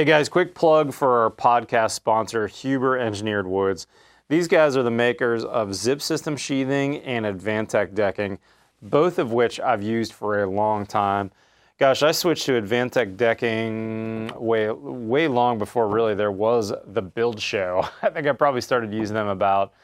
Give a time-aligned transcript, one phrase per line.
[0.00, 3.86] Hey guys, quick plug for our podcast sponsor, Huber Engineered Woods.
[4.30, 8.38] These guys are the makers of Zip System Sheathing and Advantech Decking,
[8.80, 11.30] both of which I've used for a long time.
[11.76, 17.38] Gosh, I switched to Advantech Decking way way long before really there was the build
[17.38, 17.86] show.
[18.02, 19.74] I think I probably started using them about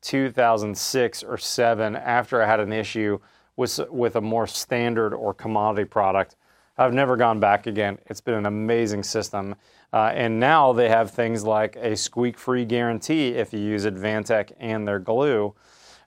[0.00, 3.18] 2006 or 7 after I had an issue
[3.56, 6.36] with with a more standard or commodity product.
[6.78, 7.98] I've never gone back again.
[8.06, 9.54] It's been an amazing system.
[9.92, 14.52] Uh, and now they have things like a squeak free guarantee if you use Advantech
[14.60, 15.54] and their glue.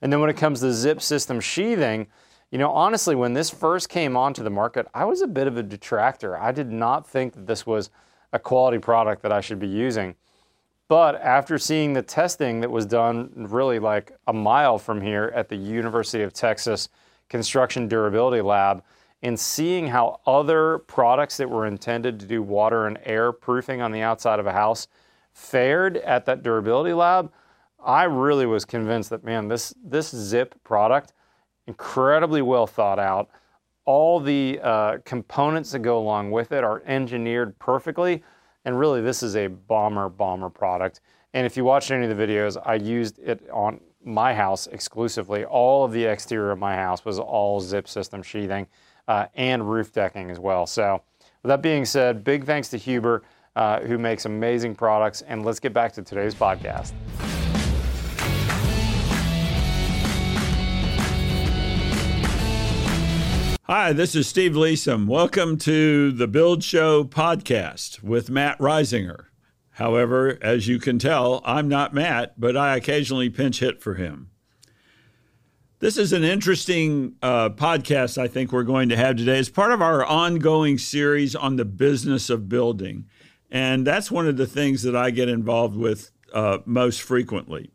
[0.01, 2.07] And then when it comes to zip system sheathing,
[2.51, 5.57] you know, honestly, when this first came onto the market, I was a bit of
[5.57, 6.37] a detractor.
[6.37, 7.89] I did not think that this was
[8.31, 10.15] a quality product that I should be using.
[10.87, 15.49] But after seeing the testing that was done really like a mile from here at
[15.49, 16.89] the University of Texas
[17.29, 18.83] Construction Durability Lab,
[19.21, 23.91] and seeing how other products that were intended to do water and air proofing on
[23.91, 24.87] the outside of a house
[25.33, 27.31] fared at that durability lab,
[27.83, 31.13] I really was convinced that man, this this zip product,
[31.67, 33.29] incredibly well thought out.
[33.85, 38.23] All the uh, components that go along with it are engineered perfectly,
[38.65, 41.01] and really this is a bomber bomber product.
[41.33, 45.45] And if you watched any of the videos, I used it on my house exclusively.
[45.45, 48.67] All of the exterior of my house was all zip system sheathing
[49.09, 50.65] uh, and roof decking as well.
[50.67, 51.01] So,
[51.41, 53.23] with that being said, big thanks to Huber,
[53.55, 55.23] uh, who makes amazing products.
[55.23, 56.93] And let's get back to today's podcast.
[63.63, 65.07] Hi, this is Steve Leesom.
[65.07, 69.25] Welcome to the Build Show podcast with Matt Risinger.
[69.71, 74.29] However, as you can tell, I'm not Matt, but I occasionally pinch hit for him.
[75.79, 79.39] This is an interesting uh, podcast I think we're going to have today.
[79.39, 83.05] It's part of our ongoing series on the business of building.
[83.49, 87.71] And that's one of the things that I get involved with uh, most frequently.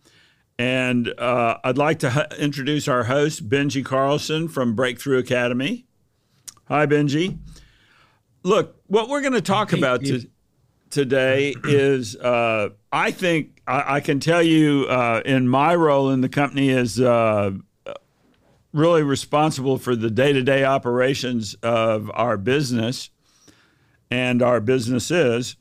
[0.58, 5.86] And uh, I'd like to h- introduce our host, Benji Carlson from Breakthrough Academy.
[6.68, 7.39] Hi, Benji.
[8.42, 10.28] Look, what we're going to talk about to,
[10.90, 16.20] today is uh, I think I, I, can tell you uh, in my role in
[16.20, 17.52] the company as uh,
[18.74, 23.08] really responsible for the day to day operations of our business
[24.11, 25.57] and our businesses.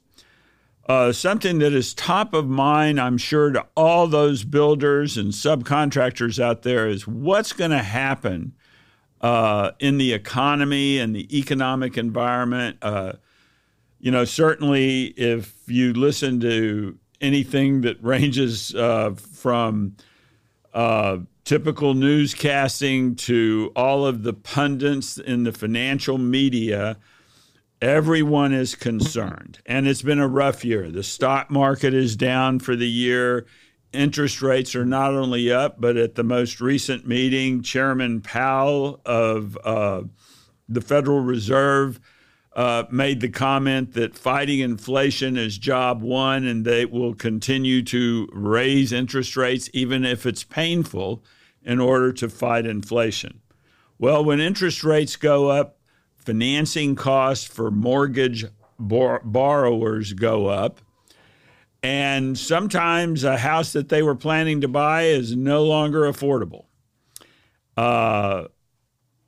[0.90, 6.44] Uh, something that is top of mind, I'm sure, to all those builders and subcontractors
[6.44, 8.54] out there is what's going to happen
[9.22, 12.78] uh, in the economy and the economic environment.
[12.82, 13.14] Uh,
[14.00, 19.96] you know, certainly if you listen to anything that ranges uh, from
[20.74, 26.98] uh, typical newscasting to all of the pundits in the financial media,
[27.82, 29.60] everyone is concerned.
[29.66, 30.90] And it's been a rough year.
[30.90, 33.46] The stock market is down for the year.
[33.92, 39.58] Interest rates are not only up, but at the most recent meeting, Chairman Powell of
[39.64, 40.04] uh,
[40.68, 42.00] the Federal Reserve
[42.56, 48.28] uh, made the comment that fighting inflation is job one and they will continue to
[48.32, 51.24] raise interest rates even if it's painful
[51.64, 53.42] in order to fight inflation.
[53.98, 55.80] Well, when interest rates go up,
[56.18, 58.46] financing costs for mortgage
[58.80, 60.82] bor- borrowers go up.
[61.82, 66.66] And sometimes a house that they were planning to buy is no longer affordable.
[67.76, 68.46] Uh,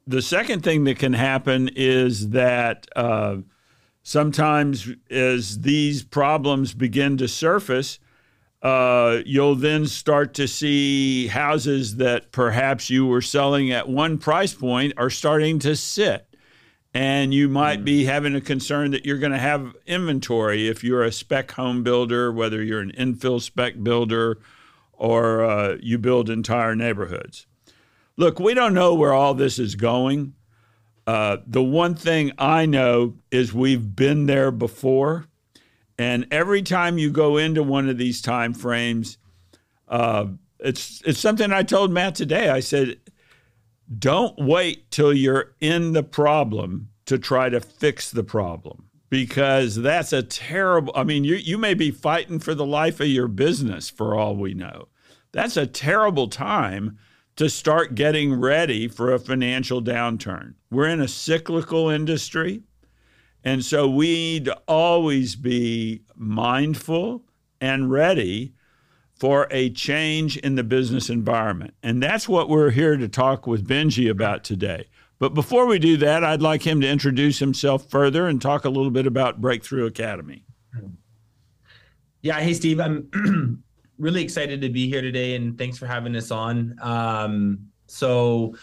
[0.07, 3.38] the second thing that can happen is that uh,
[4.03, 7.99] sometimes as these problems begin to surface,
[8.61, 14.53] uh, you'll then start to see houses that perhaps you were selling at one price
[14.53, 16.27] point are starting to sit.
[16.94, 17.85] And you might mm.
[17.85, 21.83] be having a concern that you're going to have inventory if you're a spec home
[21.83, 24.39] builder, whether you're an infill spec builder
[24.94, 27.47] or uh, you build entire neighborhoods.
[28.17, 30.33] Look, we don't know where all this is going.
[31.05, 35.25] Uh, the one thing I know is we've been there before,
[35.99, 39.17] and every time you go into one of these time frames,
[39.88, 40.27] uh,
[40.59, 42.50] it's it's something I told Matt today.
[42.50, 42.97] I said,
[44.00, 50.11] don't wait till you're in the problem to try to fix the problem because that's
[50.11, 50.91] a terrible.
[50.95, 54.35] I mean, you you may be fighting for the life of your business for all
[54.35, 54.88] we know.
[55.33, 56.97] That's a terrible time
[57.35, 60.53] to start getting ready for a financial downturn.
[60.71, 62.63] We're in a cyclical industry,
[63.43, 67.23] and so we need to always be mindful
[67.59, 68.53] and ready
[69.15, 71.73] for a change in the business environment.
[71.81, 74.87] And that's what we're here to talk with Benji about today.
[75.19, 78.69] But before we do that, I'd like him to introduce himself further and talk a
[78.69, 80.43] little bit about Breakthrough Academy.
[82.21, 82.39] Yeah.
[82.39, 82.79] Hey, Steve.
[82.79, 83.63] I'm
[83.97, 86.75] really excited to be here today, and thanks for having us on.
[86.81, 88.56] Um, so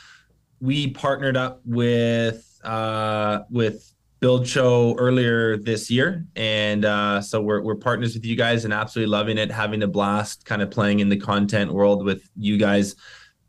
[0.60, 7.62] we partnered up with uh, with Build Show earlier this year, and uh, so we're
[7.62, 11.00] we're partners with you guys and absolutely loving it, having a blast, kind of playing
[11.00, 12.94] in the content world with you guys.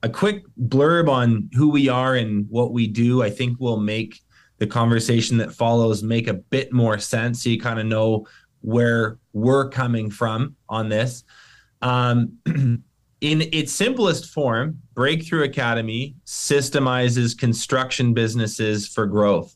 [0.02, 4.20] A quick blurb on who we are and what we do, I think will make
[4.58, 8.28] the conversation that follows make a bit more sense, so you kind of know
[8.62, 11.24] where we're coming from on this.
[11.84, 12.40] Um,
[13.22, 19.56] in its simplest form, Breakthrough Academy systemizes construction businesses for growth.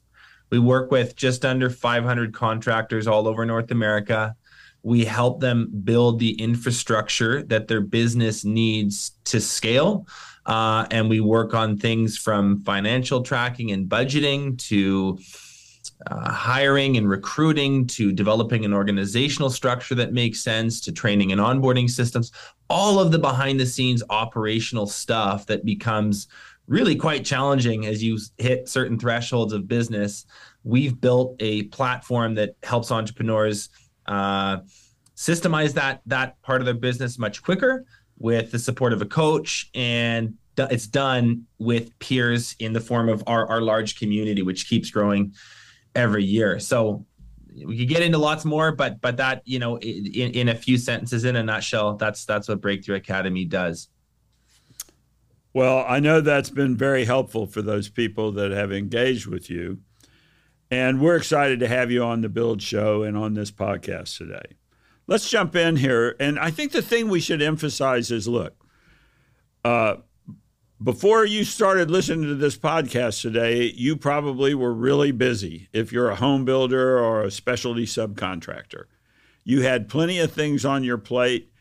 [0.49, 4.35] We work with just under 500 contractors all over North America.
[4.83, 10.07] We help them build the infrastructure that their business needs to scale.
[10.45, 15.19] Uh, and we work on things from financial tracking and budgeting to
[16.05, 21.41] uh, hiring and recruiting to developing an organizational structure that makes sense to training and
[21.41, 22.31] onboarding systems
[22.69, 26.27] all of the behind the scenes operational stuff that becomes
[26.67, 30.25] really quite challenging as you hit certain thresholds of business.
[30.63, 33.69] We've built a platform that helps entrepreneurs
[34.05, 34.57] uh,
[35.15, 37.85] systemize that that part of their business much quicker
[38.19, 43.23] with the support of a coach and it's done with peers in the form of
[43.27, 45.33] our, our large community which keeps growing
[45.97, 46.59] every year.
[46.59, 47.05] So
[47.65, 50.77] we could get into lots more, but but that you know in, in a few
[50.77, 53.89] sentences, in a nutshell, that's that's what Breakthrough Academy does.
[55.53, 59.79] Well, I know that's been very helpful for those people that have engaged with you.
[60.69, 64.57] And we're excited to have you on the Build Show and on this podcast today.
[65.07, 66.15] Let's jump in here.
[66.19, 68.53] And I think the thing we should emphasize is look,
[69.63, 69.95] uh,
[70.81, 76.09] before you started listening to this podcast today, you probably were really busy if you're
[76.09, 78.83] a home builder or a specialty subcontractor.
[79.43, 81.51] You had plenty of things on your plate.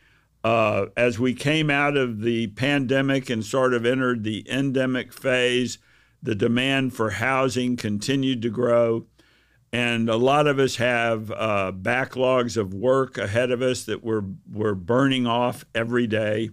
[0.44, 5.78] Uh, as we came out of the pandemic and sort of entered the endemic phase,
[6.22, 9.06] the demand for housing continued to grow.
[9.72, 14.24] And a lot of us have uh, backlogs of work ahead of us that we're,
[14.50, 16.50] we're burning off every day.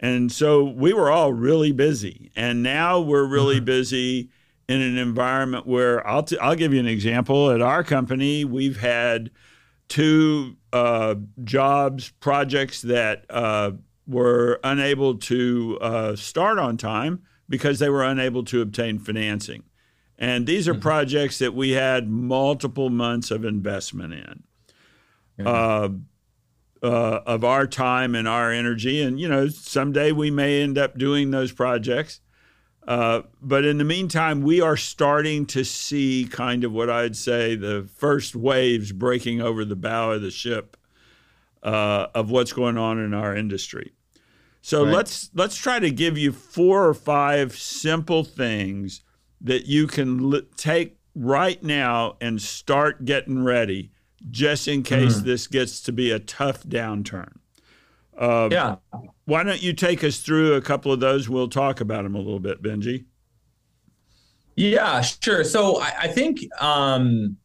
[0.00, 2.30] And so we were all really busy.
[2.36, 3.64] And now we're really mm-hmm.
[3.64, 4.30] busy
[4.68, 7.50] in an environment where I'll, t- I'll give you an example.
[7.50, 9.30] At our company, we've had
[9.88, 13.72] two uh, jobs, projects that uh,
[14.06, 19.62] were unable to uh, start on time because they were unable to obtain financing.
[20.18, 20.82] And these are mm-hmm.
[20.82, 24.42] projects that we had multiple months of investment in.
[25.38, 25.96] Mm-hmm
[26.84, 29.00] uh, of our time and our energy.
[29.00, 32.20] And, you know, someday we may end up doing those projects.
[32.86, 37.56] Uh, but in the meantime, we are starting to see kind of what I'd say
[37.56, 40.76] the first waves breaking over the bow of the ship
[41.62, 43.92] uh, of what's going on in our industry.
[44.60, 44.92] So right.
[44.92, 49.00] let's let's try to give you four or five simple things
[49.40, 53.92] that you can li- take right now and start getting ready
[54.30, 55.24] just in case mm.
[55.24, 57.32] this gets to be a tough downturn.
[58.16, 58.76] Uh, yeah.
[59.24, 61.28] Why don't you take us through a couple of those?
[61.28, 63.06] We'll talk about them a little bit, Benji.
[64.56, 65.42] Yeah, sure.
[65.42, 67.36] So I, I think um,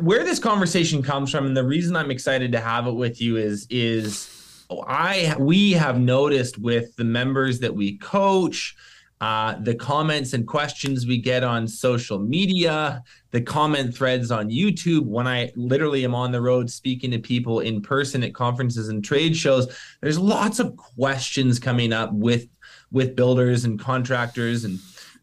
[0.00, 3.36] where this conversation comes from, and the reason I'm excited to have it with you
[3.36, 8.74] is is I we have noticed with the members that we coach,
[9.20, 15.06] uh, the comments and questions we get on social media, the comment threads on YouTube,
[15.06, 19.02] when I literally am on the road speaking to people in person at conferences and
[19.02, 22.46] trade shows, there's lots of questions coming up with
[22.92, 24.78] with builders and contractors and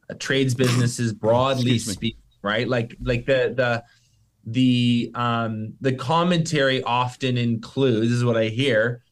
[0.10, 2.68] uh, trades businesses broadly speaking, right?
[2.68, 3.84] Like like the the
[4.46, 9.04] the um the commentary often includes this is what I hear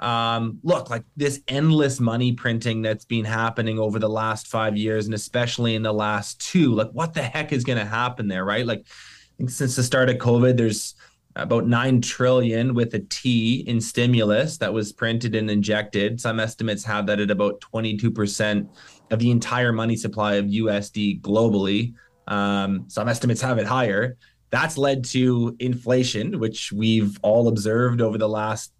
[0.00, 5.04] um, look like this endless money printing that's been happening over the last five years
[5.04, 8.44] and especially in the last two like what the heck is going to happen there
[8.44, 8.66] right?
[8.66, 10.94] Like i think since the start of covid there's
[11.36, 16.20] about 9 trillion with a t in stimulus that was printed and injected.
[16.20, 18.68] Some estimates have that at about 22%
[19.12, 21.94] of the entire money supply of usd globally.
[22.26, 24.16] Um, some estimates have it higher.
[24.50, 28.72] That's led to inflation which we've all observed over the last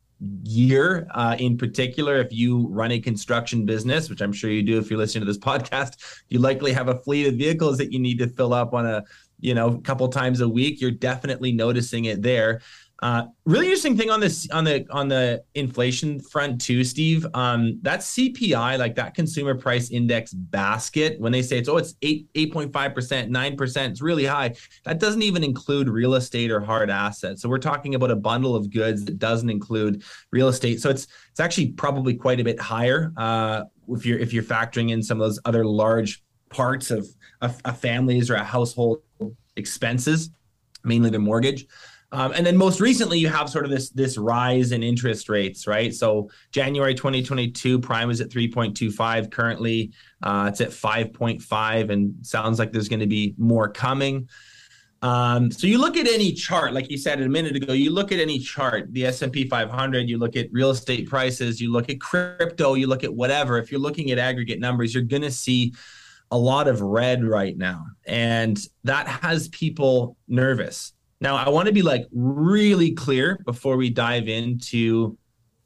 [0.43, 4.79] year uh, in particular if you run a construction business which i'm sure you do
[4.79, 7.99] if you're listening to this podcast you likely have a fleet of vehicles that you
[7.99, 9.03] need to fill up on a
[9.41, 10.81] you know a couple times a week.
[10.81, 12.61] You're definitely noticing it there
[13.03, 17.27] Uh, really interesting thing on this on the on the inflation front too, Steve.
[17.33, 21.95] Um, that CPI, like that consumer price index basket, when they say it's oh it's
[22.03, 24.55] eight eight point five percent, nine percent, it's really high.
[24.85, 27.41] That doesn't even include real estate or hard assets.
[27.41, 30.83] So we're talking about a bundle of goods that doesn't include real estate.
[30.83, 34.91] So it's it's actually probably quite a bit higher uh, if you're if you're factoring
[34.91, 37.09] in some of those other large parts of
[37.41, 39.03] a, a family's or a household
[39.57, 40.29] expenses,
[40.85, 41.67] mainly the mortgage.
[42.13, 45.67] Um, and then most recently, you have sort of this this rise in interest rates,
[45.67, 45.95] right?
[45.95, 49.31] So January 2022, prime is at 3.25.
[49.31, 54.29] Currently, uh, it's at 5.5, and sounds like there's going to be more coming.
[55.03, 58.13] Um, so you look at any chart, like you said a minute ago, you look
[58.13, 62.01] at any chart, the S&P 500, you look at real estate prices, you look at
[62.01, 63.59] crypto, you look at whatever.
[63.59, 65.73] If you're looking at aggregate numbers, you're going to see
[66.31, 70.93] a lot of red right now, and that has people nervous.
[71.21, 75.19] Now, I want to be like really clear before we dive into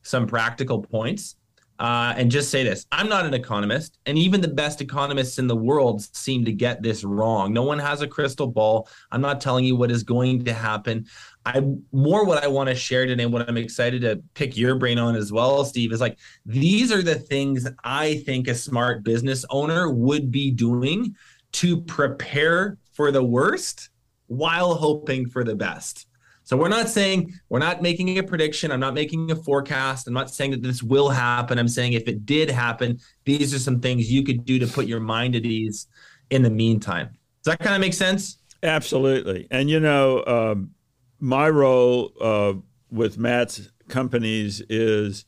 [0.02, 1.36] some practical points
[1.78, 5.46] uh, and just say this I'm not an economist, and even the best economists in
[5.46, 7.52] the world seem to get this wrong.
[7.52, 8.88] No one has a crystal ball.
[9.10, 11.06] I'm not telling you what is going to happen.
[11.46, 14.98] I more what I want to share today, what I'm excited to pick your brain
[14.98, 19.44] on as well, Steve, is like these are the things I think a smart business
[19.50, 21.16] owner would be doing
[21.52, 23.90] to prepare for the worst
[24.26, 26.06] while hoping for the best.
[26.44, 28.70] So we're not saying we're not making a prediction.
[28.70, 30.06] I'm not making a forecast.
[30.06, 31.58] I'm not saying that this will happen.
[31.58, 34.86] I'm saying if it did happen, these are some things you could do to put
[34.86, 35.86] your mind at ease
[36.30, 37.08] in the meantime.
[37.42, 38.38] Does that kind of make sense?
[38.62, 39.46] Absolutely.
[39.50, 40.70] And you know, um,
[41.18, 42.54] my role uh,
[42.90, 45.24] with Matt's companies is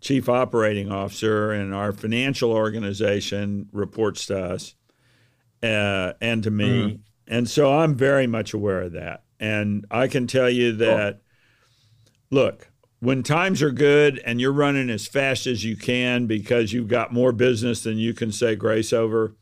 [0.00, 4.74] chief operating officer, and our financial organization reports to us
[5.62, 6.66] uh, and to me.
[6.66, 7.00] Mm.
[7.26, 9.22] And so I'm very much aware of that.
[9.40, 11.20] And I can tell you that,
[12.30, 16.88] look, when times are good and you're running as fast as you can because you've
[16.88, 19.36] got more business than you can say grace over,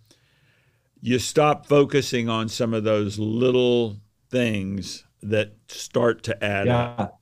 [1.01, 3.97] you stop focusing on some of those little
[4.31, 6.95] things that start to add yeah.
[6.99, 7.21] up.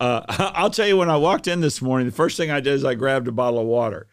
[0.00, 0.22] Uh,
[0.54, 2.84] I'll tell you, when I walked in this morning, the first thing I did is
[2.84, 4.06] I grabbed a bottle of water.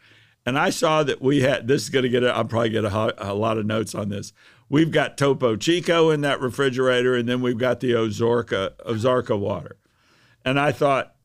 [0.46, 3.32] And I saw that we had this is going to get, I'll probably get a,
[3.32, 4.34] a lot of notes on this
[4.70, 9.78] we've got Topo Chico in that refrigerator, and then we've got the Ozarka Ozarka water.
[10.46, 11.16] And I thought,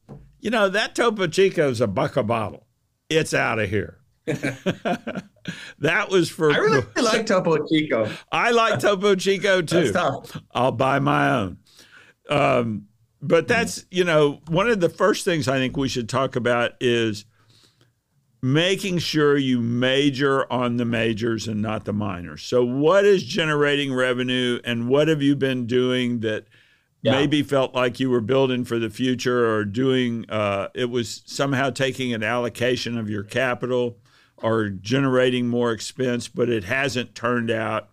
[0.41, 2.67] you know, that Topo Chico is a buck a bottle.
[3.09, 3.99] It's out of here.
[4.27, 6.51] that was for.
[6.51, 8.11] I really like Topo Chico.
[8.33, 9.93] I like Topo Chico too.
[10.53, 11.59] I'll buy my own.
[12.31, 12.87] Um,
[13.21, 16.73] but that's you know one of the first things I think we should talk about
[16.81, 17.27] is
[18.45, 22.43] making sure you major on the majors and not the minors.
[22.43, 26.45] So, what is generating revenue, and what have you been doing that
[27.01, 27.13] yeah.
[27.13, 31.71] maybe felt like you were building for the future, or doing uh, it was somehow
[31.71, 33.97] taking an allocation of your capital
[34.37, 37.89] or generating more expense, but it hasn't turned out.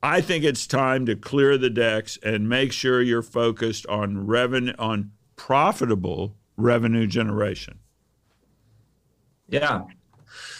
[0.00, 4.74] I think it's time to clear the decks and make sure you're focused on revenue
[4.78, 7.80] on profitable revenue generation.
[9.48, 9.82] Yeah.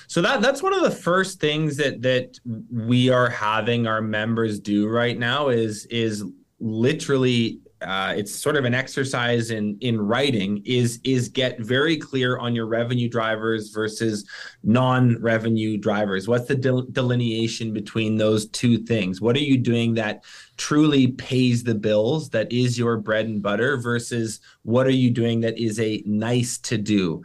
[0.08, 2.38] So that that's one of the first things that that
[2.70, 6.24] we are having our members do right now is is
[6.60, 12.38] literally uh, it's sort of an exercise in in writing is is get very clear
[12.38, 14.24] on your revenue drivers versus
[14.62, 16.26] non-revenue drivers.
[16.26, 19.20] What's the del- delineation between those two things?
[19.20, 20.24] What are you doing that
[20.56, 25.40] truly pays the bills that is your bread and butter versus what are you doing
[25.40, 27.22] that is a nice to do?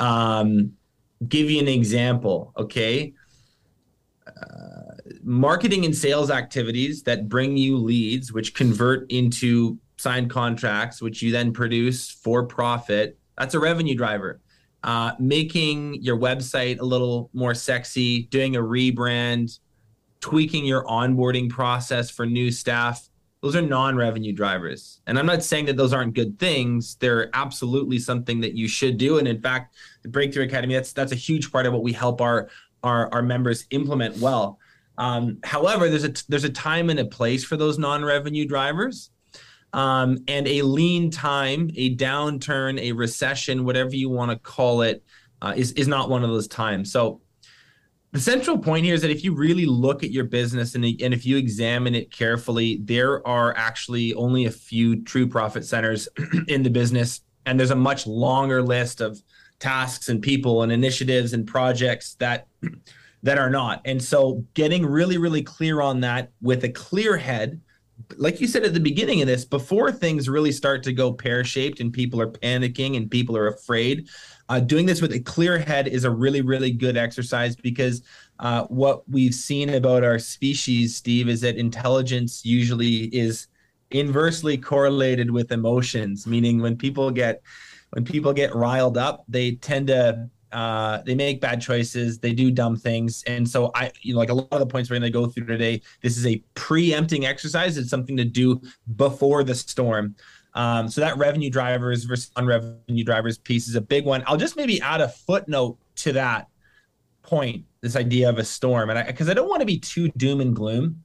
[0.00, 0.72] Um,
[1.28, 3.12] give you an example, okay?
[4.26, 11.22] Uh, marketing and sales activities that bring you leads, which convert into signed contracts, which
[11.22, 14.40] you then produce for profit, that's a revenue driver.
[14.82, 19.58] Uh, making your website a little more sexy, doing a rebrand,
[20.20, 23.08] tweaking your onboarding process for new staff,
[23.44, 27.98] those are non-revenue drivers and i'm not saying that those aren't good things they're absolutely
[27.98, 29.76] something that you should do and in fact
[30.08, 32.48] breakthrough academy that's that's a huge part of what we help our
[32.82, 34.58] our, our members implement well
[34.98, 39.10] um, however there's a there's a time and a place for those non-revenue drivers
[39.72, 45.02] um, and a lean time a downturn a recession whatever you want to call it
[45.42, 47.20] uh, is is not one of those times so
[48.14, 51.12] the central point here is that if you really look at your business and, and
[51.12, 56.08] if you examine it carefully, there are actually only a few true profit centers
[56.46, 57.22] in the business.
[57.44, 59.20] And there's a much longer list of
[59.58, 62.46] tasks and people and initiatives and projects that
[63.22, 63.80] that are not.
[63.86, 67.60] And so getting really, really clear on that with a clear head
[68.16, 71.44] like you said at the beginning of this, before things really start to go pear
[71.44, 74.08] shaped and people are panicking and people are afraid,
[74.48, 78.02] uh, doing this with a clear head is a really, really good exercise because
[78.40, 83.46] uh, what we've seen about our species, Steve, is that intelligence usually is
[83.90, 87.42] inversely correlated with emotions, meaning when people get
[87.94, 92.50] when people get riled up, they tend to uh, they make bad choices, they do
[92.50, 95.10] dumb things, and so I, you know, like a lot of the points we're going
[95.12, 95.80] to go through today.
[96.00, 97.76] This is a preempting exercise.
[97.76, 98.60] It's something to do
[98.96, 100.14] before the storm.
[100.54, 104.22] Um, so that revenue drivers versus non-revenue drivers piece is a big one.
[104.26, 106.48] I'll just maybe add a footnote to that
[107.22, 107.64] point.
[107.80, 110.40] This idea of a storm, and because I, I don't want to be too doom
[110.40, 111.02] and gloom.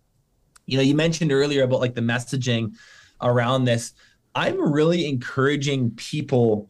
[0.66, 2.76] You know, you mentioned earlier about like the messaging
[3.22, 3.94] around this.
[4.36, 6.70] I'm really encouraging people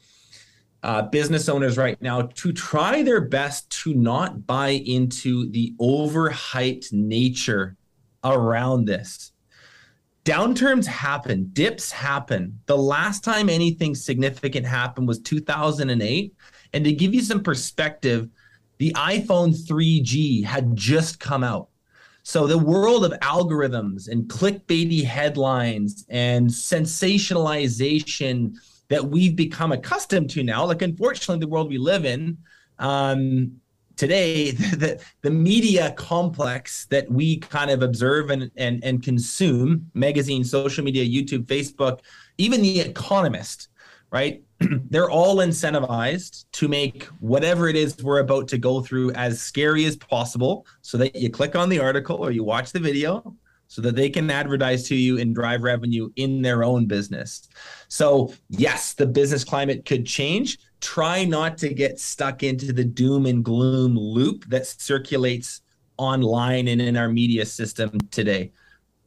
[0.83, 6.93] uh, business owners right now to try their best to not buy into the overhyped
[6.93, 7.75] nature
[8.23, 9.31] around this.
[10.25, 12.59] Downturns happen, dips happen.
[12.65, 16.35] The last time anything significant happened was 2008.
[16.73, 18.29] And to give you some perspective,
[18.77, 21.69] the iPhone 3G had just come out.
[22.23, 28.55] So the world of algorithms and clickbaity headlines and sensationalization
[28.89, 30.65] that we've become accustomed to now.
[30.65, 32.37] Like, unfortunately, the world we live in
[32.79, 33.59] um,
[33.95, 40.49] today, the, the media complex that we kind of observe and, and, and consume magazines,
[40.51, 41.99] social media, YouTube, Facebook,
[42.37, 43.69] even The Economist,
[44.11, 44.41] right?
[44.89, 49.85] They're all incentivized to make whatever it is we're about to go through as scary
[49.85, 53.35] as possible so that you click on the article or you watch the video
[53.69, 57.47] so that they can advertise to you and drive revenue in their own business.
[57.87, 60.57] So, yes, the business climate could change.
[60.81, 65.61] Try not to get stuck into the doom and gloom loop that circulates
[65.97, 68.51] online and in our media system today.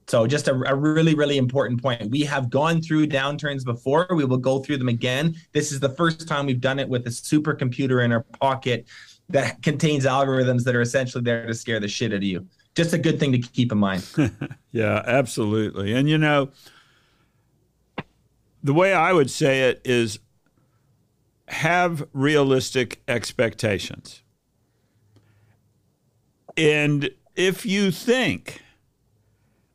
[0.06, 2.08] So, just a, a, really, really important point.
[2.10, 4.06] We have gone through downturns before.
[4.14, 5.34] We will go through them again.
[5.52, 8.86] This is the first time we've done it with a supercomputer in our pocket
[9.28, 12.92] that contains algorithms that are essentially there to scare the shit out of you just
[12.92, 14.06] a good thing to keep in mind.
[14.70, 15.92] yeah, absolutely.
[15.92, 16.50] And you know,
[18.62, 20.18] the way I would say it is
[21.48, 24.22] have realistic expectations.
[26.56, 28.62] And if you think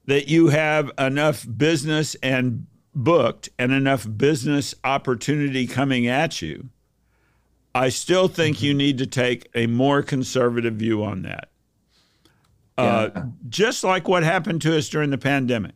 [0.05, 6.69] that you have enough business and booked and enough business opportunity coming at you,
[7.75, 8.65] I still think mm-hmm.
[8.65, 11.49] you need to take a more conservative view on that.
[12.77, 13.23] Uh, yeah.
[13.49, 15.73] just like what happened to us during the pandemic.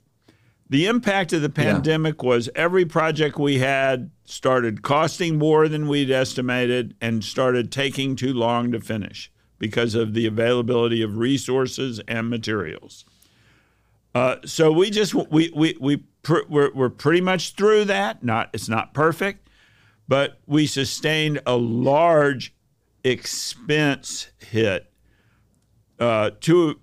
[0.70, 2.30] The impact of the pandemic yeah.
[2.30, 8.34] was every project we had started costing more than we'd estimated and started taking too
[8.34, 13.04] long to finish because of the availability of resources and materials.
[14.16, 18.24] Uh, so we just we we we pr- we're, we're pretty much through that.
[18.24, 19.50] Not it's not perfect,
[20.08, 22.54] but we sustained a large
[23.04, 24.92] expense hit
[26.00, 26.81] uh, to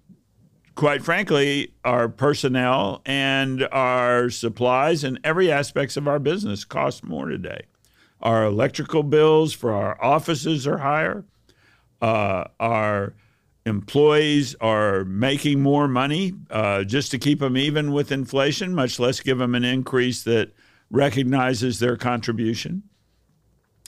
[0.79, 7.27] quite frankly, our personnel and our supplies and every aspects of our business cost more
[7.27, 7.63] today.
[8.23, 11.25] Our electrical bills for our offices are higher.
[12.01, 13.15] Uh, our
[13.67, 19.19] employees are making more money uh, just to keep them even with inflation, much less
[19.19, 20.53] give them an increase that
[20.93, 22.85] recognizes their contribution.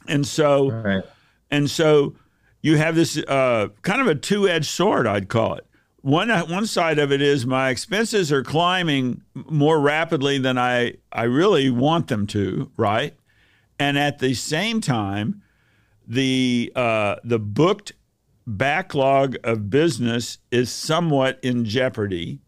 [0.09, 1.05] And so, right.
[1.53, 2.17] and so,
[2.63, 5.70] you have this uh, kind of a two-edged sword, I'd call it
[6.03, 11.25] one one side of it is my expenses are climbing more rapidly than I I
[11.25, 13.15] really want them to, right?
[13.79, 15.43] And at the same time,
[16.07, 17.93] the uh, the booked
[18.47, 22.41] backlog of business is somewhat in jeopardy.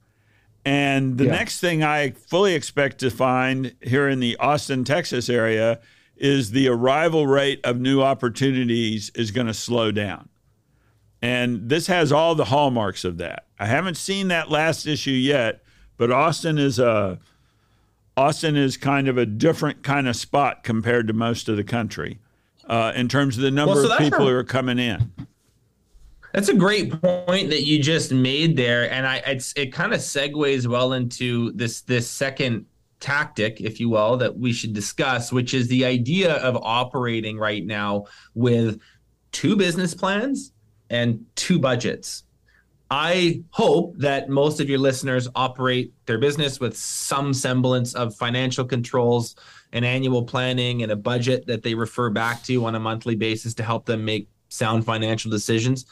[0.64, 1.32] And the yeah.
[1.32, 5.80] next thing I fully expect to find here in the Austin, Texas area
[6.16, 10.28] is the arrival rate of new opportunities is going to slow down.
[11.22, 13.46] And this has all the hallmarks of that.
[13.58, 15.62] I haven't seen that last issue yet,
[15.96, 17.20] but Austin is a
[18.16, 22.18] Austin is kind of a different kind of spot compared to most of the country
[22.66, 25.12] uh, in terms of the number well, so of people a, who are coming in.
[26.34, 30.00] That's a great point that you just made there, and I it's, it kind of
[30.00, 32.66] segues well into this this second
[32.98, 37.64] tactic, if you will, that we should discuss, which is the idea of operating right
[37.64, 38.80] now with
[39.30, 40.52] two business plans
[40.92, 42.22] and two budgets.
[42.90, 48.66] I hope that most of your listeners operate their business with some semblance of financial
[48.66, 49.34] controls
[49.72, 53.54] and annual planning and a budget that they refer back to on a monthly basis
[53.54, 55.86] to help them make sound financial decisions.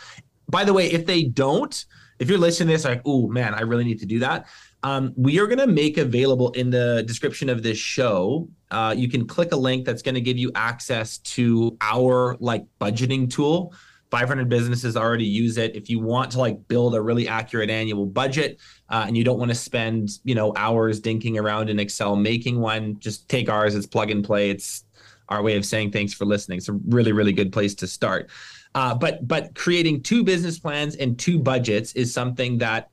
[0.51, 1.87] By the way, if they don't,
[2.19, 4.47] if you're listening to this, like, oh man, I really need to do that.
[4.83, 8.47] Um, we are going to make available in the description of this show.
[8.71, 12.67] Uh, you can click a link that's going to give you access to our like
[12.79, 13.73] budgeting tool.
[14.11, 15.77] 500 businesses already use it.
[15.77, 19.39] If you want to like build a really accurate annual budget uh, and you don't
[19.39, 23.75] want to spend you know hours dinking around in Excel making one, just take ours.
[23.75, 24.51] It's plug and play.
[24.51, 24.85] It's
[25.29, 26.59] our way of saying thanks for listening.
[26.59, 28.31] It's a really really good place to start.
[28.75, 32.91] Uh, but but creating two business plans and two budgets is something that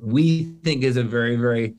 [0.00, 1.74] we think is a very very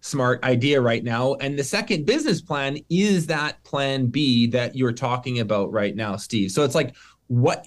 [0.00, 1.34] smart idea right now.
[1.34, 6.16] And the second business plan is that plan B that you're talking about right now,
[6.16, 6.52] Steve.
[6.52, 6.94] So it's like
[7.26, 7.66] what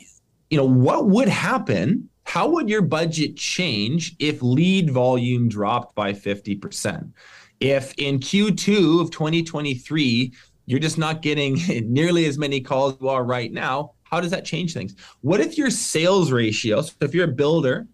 [0.49, 6.13] you know what would happen how would your budget change if lead volume dropped by
[6.13, 7.11] 50%
[7.59, 10.33] if in q2 of 2023
[10.65, 11.55] you're just not getting
[11.91, 14.95] nearly as many calls you are right now how does that change things?
[15.21, 17.87] What if your sales ratio, so if you're a builder,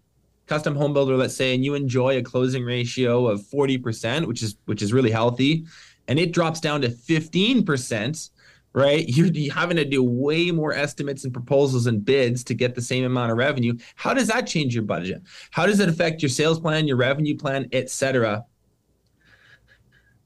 [0.46, 4.56] custom home builder, let's say, and you enjoy a closing ratio of 40%, which is
[4.64, 5.66] which is really healthy,
[6.08, 8.30] and it drops down to 15%,
[8.76, 9.08] right?
[9.08, 13.04] You're having to do way more estimates and proposals and bids to get the same
[13.04, 13.74] amount of revenue.
[13.94, 15.22] How does that change your budget?
[15.50, 18.44] How does it affect your sales plan, your revenue plan, etc.?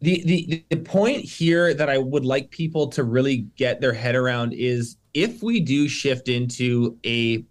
[0.00, 4.16] The, the the point here that I would like people to really get their head
[4.16, 7.44] around is if we do shift into a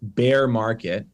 [0.00, 1.06] bear market,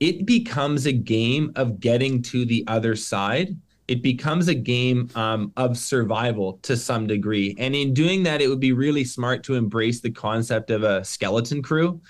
[0.00, 3.56] it becomes a game of getting to the other side.
[3.92, 7.54] It becomes a game um, of survival to some degree.
[7.58, 11.04] And in doing that, it would be really smart to embrace the concept of a
[11.04, 12.00] skeleton crew.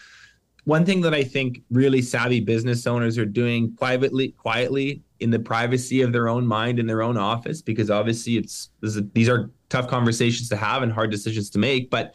[0.62, 5.40] One thing that I think really savvy business owners are doing privately, quietly in the
[5.40, 8.71] privacy of their own mind in their own office, because obviously it's
[9.12, 11.90] these are tough conversations to have and hard decisions to make.
[11.90, 12.14] But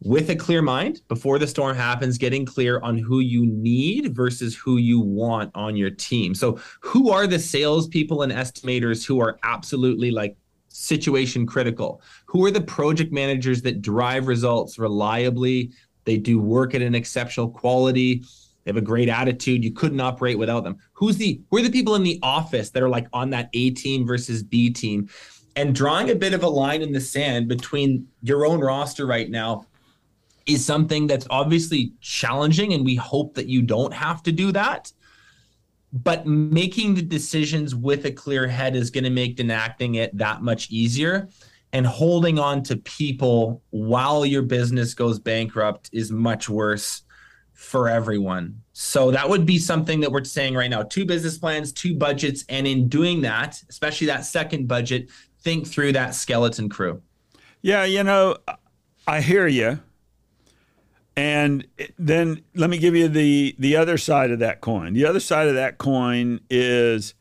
[0.00, 4.54] with a clear mind before the storm happens, getting clear on who you need versus
[4.54, 6.34] who you want on your team.
[6.34, 10.36] So, who are the salespeople and estimators who are absolutely like
[10.68, 12.02] situation critical?
[12.26, 15.72] Who are the project managers that drive results reliably?
[16.04, 18.24] They do work at an exceptional quality.
[18.64, 19.64] They have a great attitude.
[19.64, 20.76] You couldn't operate without them.
[20.92, 23.70] Who's the who are the people in the office that are like on that A
[23.70, 25.08] team versus B team?
[25.56, 29.30] And drawing a bit of a line in the sand between your own roster right
[29.30, 29.66] now
[30.46, 34.92] is something that's obviously challenging and we hope that you don't have to do that.
[35.92, 40.42] But making the decisions with a clear head is going to make enacting it that
[40.42, 41.28] much easier.
[41.72, 47.02] And holding on to people while your business goes bankrupt is much worse
[47.52, 48.60] for everyone.
[48.72, 50.82] So that would be something that we're saying right now.
[50.82, 55.92] Two business plans two budgets and in doing that especially that second budget think through
[55.92, 57.02] that skeleton crew.
[57.62, 58.36] Yeah you know
[59.06, 59.78] i hear you
[61.16, 61.66] and
[61.98, 64.94] then let me give you the the other side of that coin.
[64.94, 67.14] The other side of that coin is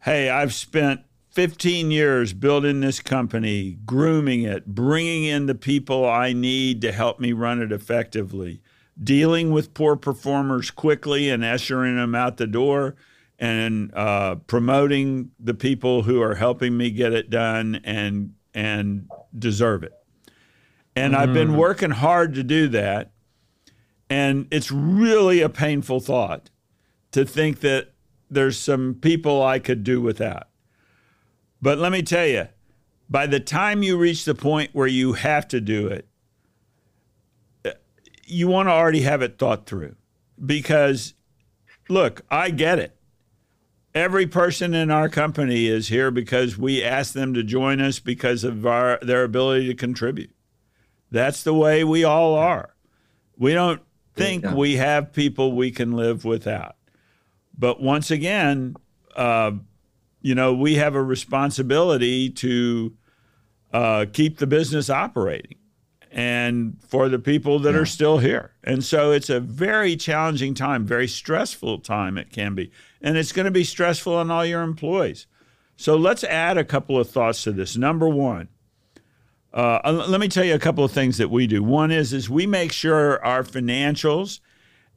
[0.00, 6.34] hey, I've spent 15 years building this company, grooming it, bringing in the people I
[6.34, 8.60] need to help me run it effectively,
[9.02, 12.94] dealing with poor performers quickly and ushering them out the door,
[13.38, 19.82] and uh, promoting the people who are helping me get it done and and deserve
[19.82, 19.92] it.
[20.94, 21.18] And mm.
[21.18, 21.56] I've been mm.
[21.56, 23.10] working hard to do that.
[24.10, 26.50] And it's really a painful thought
[27.12, 27.92] to think that
[28.30, 30.48] there's some people I could do without.
[31.62, 32.48] But let me tell you,
[33.08, 36.08] by the time you reach the point where you have to do it,
[37.64, 37.70] uh,
[38.26, 39.96] you want to already have it thought through.
[40.44, 41.14] Because,
[41.88, 42.96] look, I get it.
[43.94, 48.42] Every person in our company is here because we asked them to join us because
[48.42, 50.34] of our, their ability to contribute.
[51.10, 52.74] That's the way we all are.
[53.38, 53.80] We don't
[54.14, 54.54] think yeah.
[54.54, 56.76] we have people we can live without.
[57.56, 58.76] But once again,
[59.16, 59.52] uh,
[60.20, 62.94] you know, we have a responsibility to
[63.72, 65.58] uh, keep the business operating
[66.10, 67.80] and for the people that yeah.
[67.80, 68.52] are still here.
[68.62, 72.70] And so it's a very challenging time, very stressful time it can be.
[73.02, 75.26] And it's going to be stressful on all your employees.
[75.76, 77.76] So let's add a couple of thoughts to this.
[77.76, 78.48] Number one,
[79.54, 81.62] uh, let me tell you a couple of things that we do.
[81.62, 84.40] One is is we make sure our financials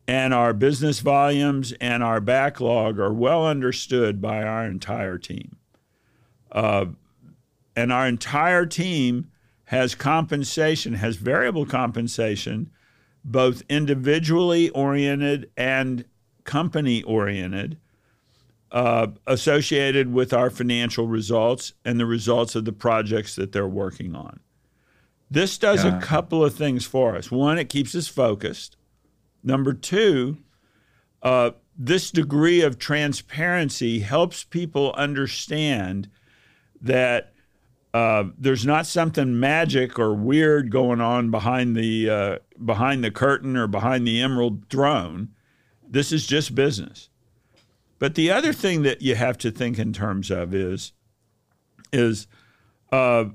[0.07, 5.57] and our business volumes and our backlog are well understood by our entire team.
[6.51, 6.85] Uh,
[7.75, 9.29] and our entire team
[9.65, 12.71] has compensation, has variable compensation,
[13.23, 16.03] both individually oriented and
[16.45, 17.77] company oriented,
[18.71, 24.15] uh, associated with our financial results and the results of the projects that they're working
[24.15, 24.39] on.
[25.29, 25.97] This does yeah.
[25.97, 27.29] a couple of things for us.
[27.29, 28.77] One, it keeps us focused.
[29.43, 30.37] Number two,
[31.21, 36.09] uh, this degree of transparency helps people understand
[36.81, 37.33] that
[37.93, 43.55] uh, there's not something magic or weird going on behind the uh, behind the curtain
[43.57, 45.29] or behind the emerald throne.
[45.87, 47.09] This is just business.
[47.99, 50.93] But the other thing that you have to think in terms of is
[51.91, 52.27] is
[52.91, 53.25] uh,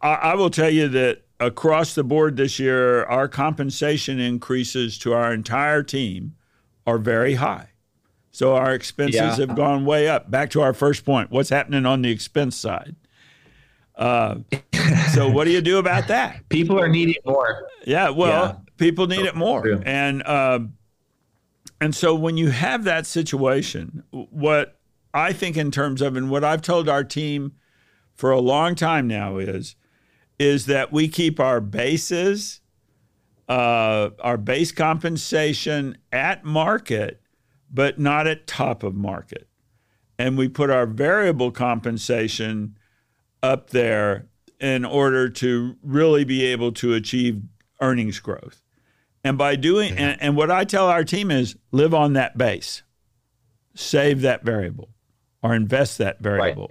[0.00, 5.12] I, I will tell you that across the board this year, our compensation increases to
[5.12, 6.34] our entire team
[6.86, 7.68] are very high.
[8.32, 9.34] So our expenses Yeah.
[9.36, 10.30] have gone way up.
[10.30, 12.94] Back to our first point what's happening on the expense side?
[13.96, 14.36] Uh,
[15.12, 16.40] so, what do you do about that?
[16.48, 17.68] People are needing more.
[17.84, 18.72] Yeah, well, Yeah.
[18.78, 20.60] people need it more, and uh,
[21.82, 24.78] and so when you have that situation, what
[25.12, 27.52] I think in terms of, and what I've told our team
[28.14, 29.76] for a long time now is,
[30.40, 32.62] is that we keep our bases,
[33.46, 37.20] uh, our base compensation at market,
[37.70, 39.46] but not at top of market,
[40.18, 42.74] and we put our variable compensation
[43.42, 47.42] up there in order to really be able to achieve
[47.82, 48.62] earnings growth.
[49.22, 52.82] And by doing, and, and what I tell our team is live on that base,
[53.74, 54.88] save that variable
[55.42, 56.70] or invest that variable.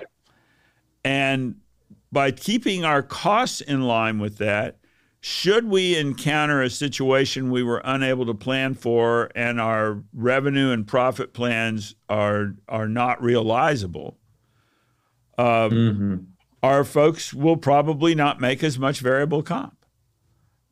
[1.03, 1.57] And
[2.11, 4.77] by keeping our costs in line with that,
[5.21, 10.87] should we encounter a situation we were unable to plan for and our revenue and
[10.87, 14.17] profit plans are are not realizable,
[15.37, 16.15] Mm-hmm.
[16.63, 19.85] our folks will probably not make as much variable comp.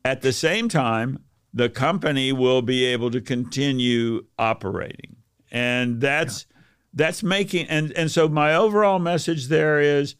[0.04, 1.24] At the same time,
[1.54, 5.18] the company will be able to continue operating.
[5.52, 6.46] And that's
[6.94, 10.16] that's making and and so my overall message there is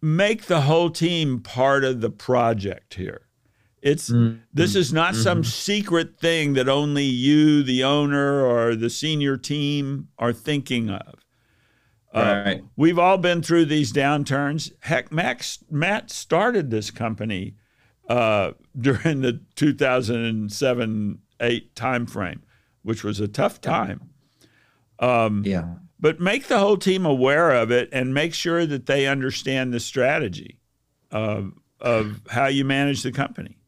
[0.00, 3.22] make the whole team part of the project here.
[3.80, 4.08] It's
[4.52, 10.08] this is not some secret thing that only you the owner or the senior team
[10.18, 11.24] are thinking of.
[12.12, 12.60] Uh, right.
[12.74, 14.72] We've all been through these downturns.
[14.80, 17.54] Heck, Max, Matt started this company
[18.08, 22.40] uh, during the 2007 8 timeframe,
[22.82, 24.10] which was a tough time.
[24.98, 25.74] Um, Yeah.
[26.00, 29.80] But make the whole team aware of it and make sure that they understand the
[29.80, 30.60] strategy
[31.10, 33.58] of, of how you manage the company.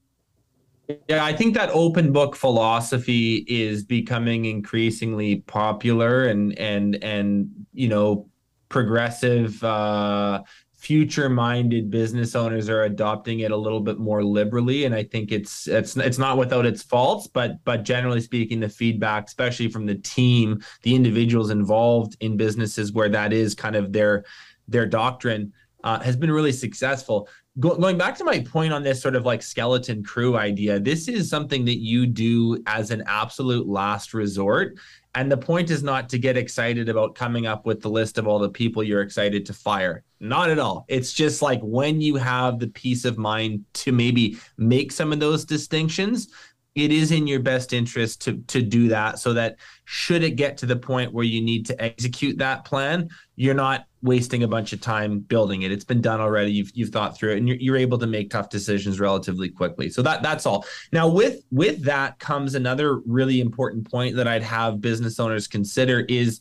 [1.09, 7.89] Yeah, I think that open book philosophy is becoming increasingly popular and and and you
[7.89, 8.29] know
[8.69, 10.43] progressive uh
[10.81, 15.69] future-minded business owners are adopting it a little bit more liberally and I think it's
[15.69, 19.97] it's it's not without its faults but but generally speaking the feedback especially from the
[19.97, 24.25] team the individuals involved in businesses where that is kind of their
[24.69, 25.53] their doctrine
[25.85, 29.27] uh, has been really successful Go, going back to my point on this sort of
[29.27, 34.79] like skeleton crew idea, this is something that you do as an absolute last resort.
[35.17, 38.29] And the point is not to get excited about coming up with the list of
[38.29, 40.05] all the people you're excited to fire.
[40.21, 40.85] Not at all.
[40.89, 45.21] It's just like when you have the peace of mind to maybe make some of
[45.21, 46.29] those distinctions,
[46.75, 49.57] it is in your best interest to to do that so that
[49.87, 53.87] should it get to the point where you need to execute that plan, you're not
[54.03, 55.73] wasting a bunch of time building it.
[55.73, 56.53] It's been done already.
[56.53, 59.91] You've you've thought through it, and you're, you're able to make tough decisions relatively quickly.
[59.91, 60.65] So that that's all.
[60.93, 66.01] Now with with that comes another really important point that I'd have business owners consider
[66.09, 66.41] is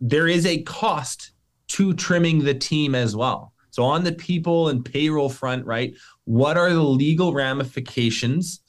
[0.00, 1.31] there is a cost
[1.72, 3.52] to trimming the team as well.
[3.70, 5.94] So on the people and payroll front, right?
[6.24, 8.60] What are the legal ramifications?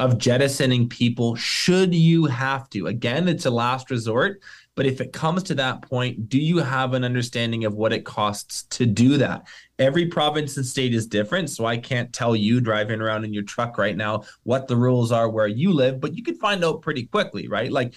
[0.00, 2.86] of jettisoning people should you have to.
[2.86, 4.40] Again, it's a last resort,
[4.74, 8.06] but if it comes to that point, do you have an understanding of what it
[8.06, 9.46] costs to do that?
[9.78, 13.42] Every province and state is different, so I can't tell you driving around in your
[13.42, 16.80] truck right now what the rules are where you live, but you could find out
[16.80, 17.70] pretty quickly, right?
[17.70, 17.92] Like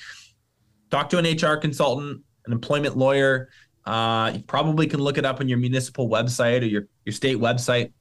[0.91, 3.47] talk to an HR consultant, an employment lawyer.
[3.85, 7.37] Uh, you probably can look it up on your municipal website or your, your state
[7.37, 7.91] website.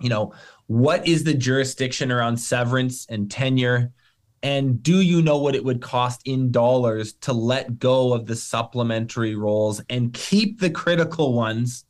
[0.00, 0.32] You know,
[0.66, 3.92] what is the jurisdiction around severance and tenure?
[4.42, 8.36] And do you know what it would cost in dollars to let go of the
[8.36, 11.84] supplementary roles and keep the critical ones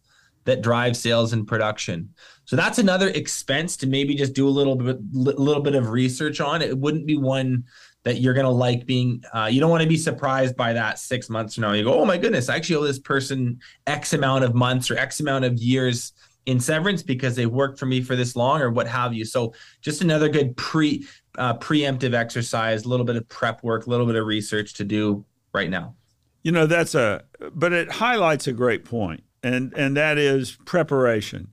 [0.45, 2.15] that drive sales and production?
[2.45, 6.41] So that's another expense to maybe just do a little bit, little bit of research
[6.41, 6.63] on.
[6.63, 7.65] It wouldn't be one
[8.07, 10.99] that you're going to like being uh, you don't want to be surprised by that
[10.99, 14.13] six months from now you go oh my goodness i actually owe this person x
[14.13, 16.13] amount of months or x amount of years
[16.47, 19.53] in severance because they've worked for me for this long or what have you so
[19.81, 21.05] just another good pre
[21.39, 24.85] uh, preemptive exercise a little bit of prep work a little bit of research to
[24.85, 25.95] do right now
[26.47, 31.49] You know, that's a, but it highlights a great point, and and that is preparation.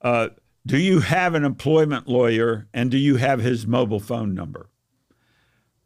[0.00, 0.28] Uh,
[0.64, 4.70] do you have an employment lawyer, and do you have his mobile phone number?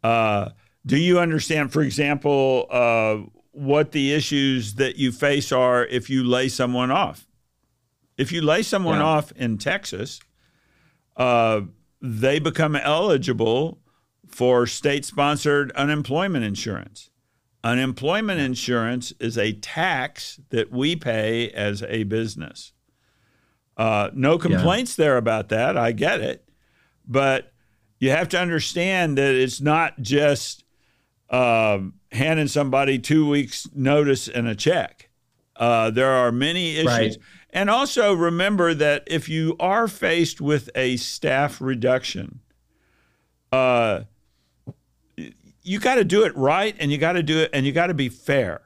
[0.03, 0.51] Uh,
[0.87, 3.19] do you understand, for example, uh,
[3.53, 7.27] what the issues that you face are if you lay someone off?
[8.17, 9.05] If you lay someone Yeah.
[9.05, 10.21] off in Texas,
[11.17, 11.63] uh,
[12.01, 13.79] they become eligible
[14.27, 17.11] for state sponsored unemployment insurance.
[17.63, 22.73] Unemployment insurance is a tax that we pay as a business.
[23.77, 25.77] Uh, no complaints there about that.
[25.77, 26.49] I get it.
[27.07, 27.50] But
[28.01, 30.65] you have to understand that it's not just
[31.29, 35.11] um, handing somebody two weeks' notice and a check.
[35.55, 36.87] Uh, there are many issues.
[36.87, 37.17] Right.
[37.51, 42.41] And also remember that if you are faced with a staff reduction,
[43.53, 44.03] uh,
[45.63, 47.89] you got to do it right and you got to do it and you got
[47.89, 48.63] to be fair,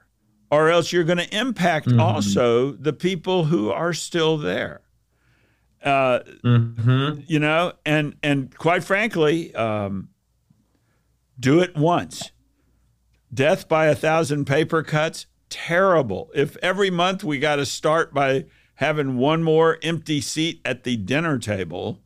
[0.49, 4.81] or else you're going to impact also the people who are still there.
[5.85, 7.21] Uh, Mm-hmm.
[7.27, 10.09] you know, and and quite frankly, um,
[11.39, 12.31] do it once.
[13.33, 16.31] Death by a thousand paper cuts, terrible.
[16.33, 18.45] If every month we got to start by
[18.75, 21.99] having one more empty seat at the dinner table,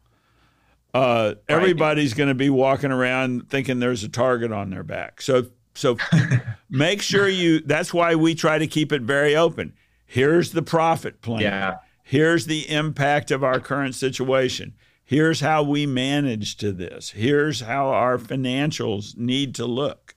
[0.94, 5.22] uh, everybody's going to be walking around thinking there's a target on their back.
[5.22, 5.98] So so
[6.70, 7.60] make sure you.
[7.62, 9.74] That's why we try to keep it very open.
[10.06, 11.42] Here's the profit plan.
[11.42, 11.76] Yeah.
[12.10, 14.74] Here's the impact of our current situation.
[15.04, 17.12] Here's how we manage to this.
[17.12, 20.16] Here's how our financials need to look.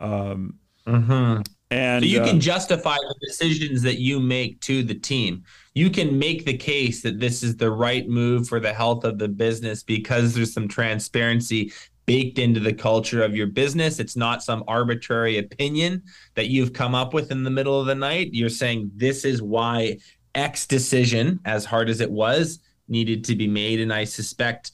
[0.00, 1.42] Mm-hmm.
[1.70, 5.44] And So you uh, can justify the decisions that you make to the team.
[5.74, 9.18] You can make the case that this is the right move for the health of
[9.18, 11.74] the business because there's some transparency
[12.06, 13.98] baked into the culture of your business.
[13.98, 16.04] It's not some arbitrary opinion
[16.36, 18.30] that you've come up with in the middle of the night.
[18.32, 19.98] You're saying this is why
[20.34, 23.80] X decision, as hard as it was, needed to be made.
[23.80, 24.72] And I suspect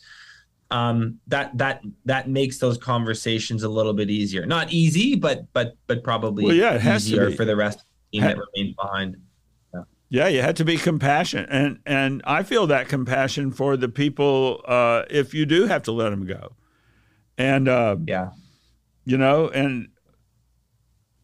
[0.70, 4.44] um, that that that makes those conversations a little bit easier.
[4.46, 7.84] Not easy, but but but probably Well, yeah, it has easier for the rest of
[8.12, 9.16] the team Ha- that remains behind.
[10.10, 14.62] Yeah, you had to be compassionate, and and I feel that compassion for the people
[14.66, 16.56] uh, if you do have to let them go,
[17.36, 18.30] and uh, Yeah.
[19.04, 19.88] you know, and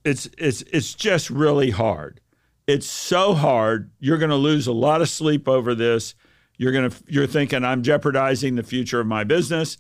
[0.04, 2.20] it's it's it's just really hard.
[2.66, 3.90] It's so hard.
[4.00, 6.14] You're going to lose a lot of sleep over this.
[6.56, 9.76] You're going to you're thinking I'm jeopardizing the future of my business,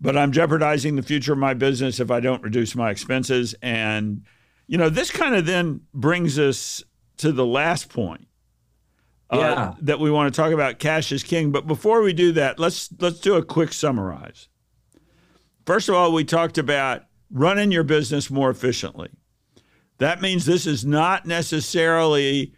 [0.00, 3.54] but I'm jeopardizing the future of my business if I don't reduce my expenses.
[3.62, 4.22] And
[4.68, 6.84] you know, this kind of then brings us
[7.18, 8.28] to the last point.
[9.30, 9.74] uh, Yeah.
[9.80, 11.50] that we want to talk about cash is king.
[11.50, 14.48] But before we do that, let's let's do a quick summarize.
[15.64, 19.08] First of all, we talked about running your business more efficiently.
[19.98, 22.52] That means this is not necessarily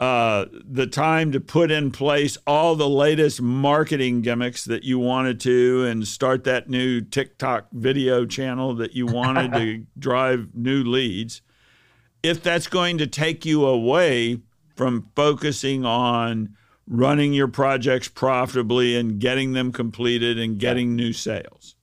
[0.00, 5.40] uh, the time to put in place all the latest marketing gimmicks that you wanted
[5.40, 11.42] to and start that new TikTok video channel that you wanted to drive new leads.
[12.22, 14.40] If that's going to take you away
[14.76, 16.54] from focusing on
[16.86, 21.74] running your projects profitably and getting them completed and getting new sales.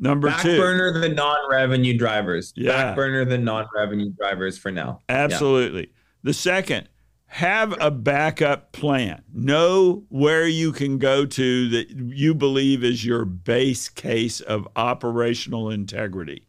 [0.00, 0.56] Number Back two.
[0.56, 2.54] burner the non-revenue drivers.
[2.56, 2.72] Yeah.
[2.72, 5.00] Back burner the non-revenue drivers for now.
[5.10, 5.92] Absolutely.
[6.22, 6.88] The second,
[7.26, 9.22] have a backup plan.
[9.32, 15.70] Know where you can go to that you believe is your base case of operational
[15.70, 16.46] integrity.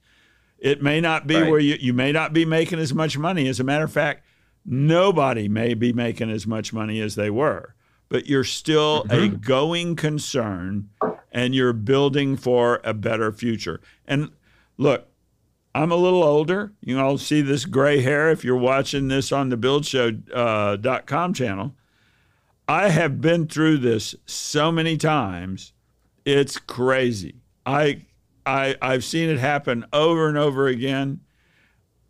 [0.58, 1.50] It may not be Right.
[1.50, 3.48] where you, you may not be making as much money.
[3.48, 4.26] As a matter of fact,
[4.66, 7.76] nobody may be making as much money as they were,
[8.10, 9.36] but you're still a mm-hmm.
[9.36, 10.90] going concern
[11.32, 13.82] and you're building for a better future.
[14.06, 14.32] And
[14.78, 15.08] look,
[15.74, 16.74] I'm a little older.
[16.82, 21.76] You all see this gray hair if you're watching this on the buildshow.com uh, channel.
[22.68, 25.74] I have been through this so many times.
[26.26, 27.36] It's crazy.
[27.66, 28.06] I
[28.46, 31.22] I I've seen it happen over and over again.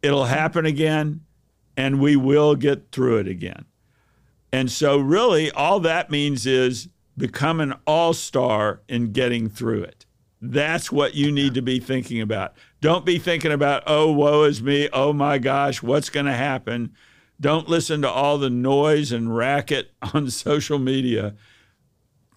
[0.02, 1.22] It'll happen again
[1.78, 3.66] and we will get through it again.
[4.52, 6.90] And so really all that means is
[7.22, 10.06] become an all-star in getting through it.
[10.42, 12.56] That's what you need to be thinking about.
[12.82, 14.90] Don't be thinking about, oh, woe is me.
[14.92, 16.94] Oh my gosh, what's going to happen?
[17.40, 21.36] Don't listen to all the noise and racket on social media.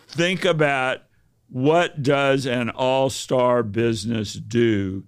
[0.06, 0.98] Think about
[1.48, 5.04] what does an all-star business do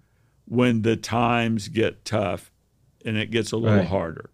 [0.46, 2.50] when the times get tough
[3.04, 3.86] and it gets a little Right.
[3.88, 4.30] harder.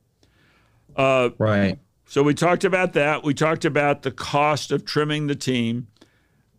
[0.95, 1.79] Uh, Right.
[2.13, 3.25] So we talked about that.
[3.25, 5.87] We talked about the cost of trimming the team.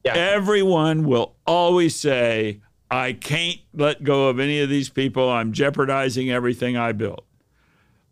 [0.04, 0.16] Yeah.
[0.16, 5.30] Everyone will always say, I can't let go of any of these people.
[5.30, 7.24] I'm jeopardizing everything I built.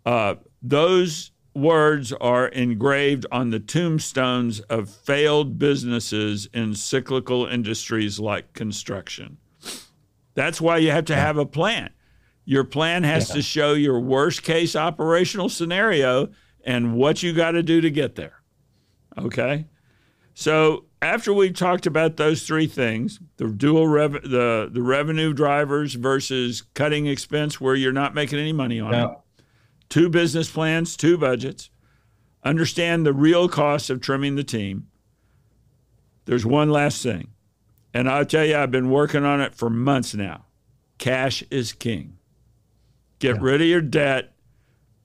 [0.05, 8.53] Uh, those words are engraved on the tombstones of failed businesses in cyclical industries like
[8.53, 9.37] construction.
[10.35, 11.89] That's why you have to have a plan.
[12.45, 13.35] Your plan has yeah.
[13.37, 16.29] to show your worst case operational scenario
[16.63, 18.41] and what you got to do to get there.
[19.17, 19.65] Okay?
[20.33, 25.95] So, after we talked about those three things, the dual rev- the the revenue drivers
[25.95, 29.09] versus cutting expense where you're not making any money on it.
[29.89, 31.69] Two business plans, two budgets.
[32.43, 34.87] Understand the real cost of trimming the team.
[36.25, 37.31] There's one last thing.
[37.93, 40.45] And I'll tell you, I've been working on it for months now.
[40.97, 42.17] Cash is king.
[43.19, 43.41] Get yeah.
[43.41, 44.30] rid of your debt,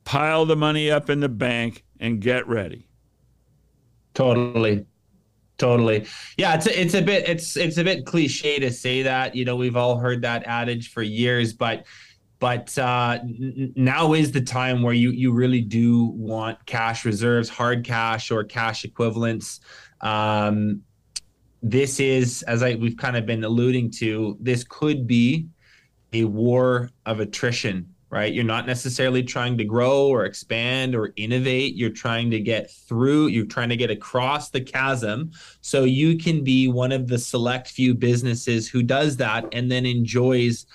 [0.06, 2.88] pile the money up in the bank, and get ready.
[4.14, 4.86] Totally.
[5.58, 6.06] Totally.
[6.36, 9.34] Yeah, it's a, it's a bit it's it's a bit cliche to say that.
[9.34, 11.86] You know, we've all heard that adage for years, but
[12.38, 17.48] but uh, n- now is the time where you you really do want cash reserves,
[17.48, 19.60] hard cash or cash equivalents.
[20.02, 20.82] Um,
[21.62, 25.48] this is, as I we've kind of been alluding to, this could be
[26.12, 28.32] a war of attrition, right?
[28.32, 31.74] You're not necessarily trying to grow or expand or innovate.
[31.74, 36.44] You're trying to get through, you're trying to get across the chasm so you can
[36.44, 40.66] be one of the select few businesses who does that and then enjoys,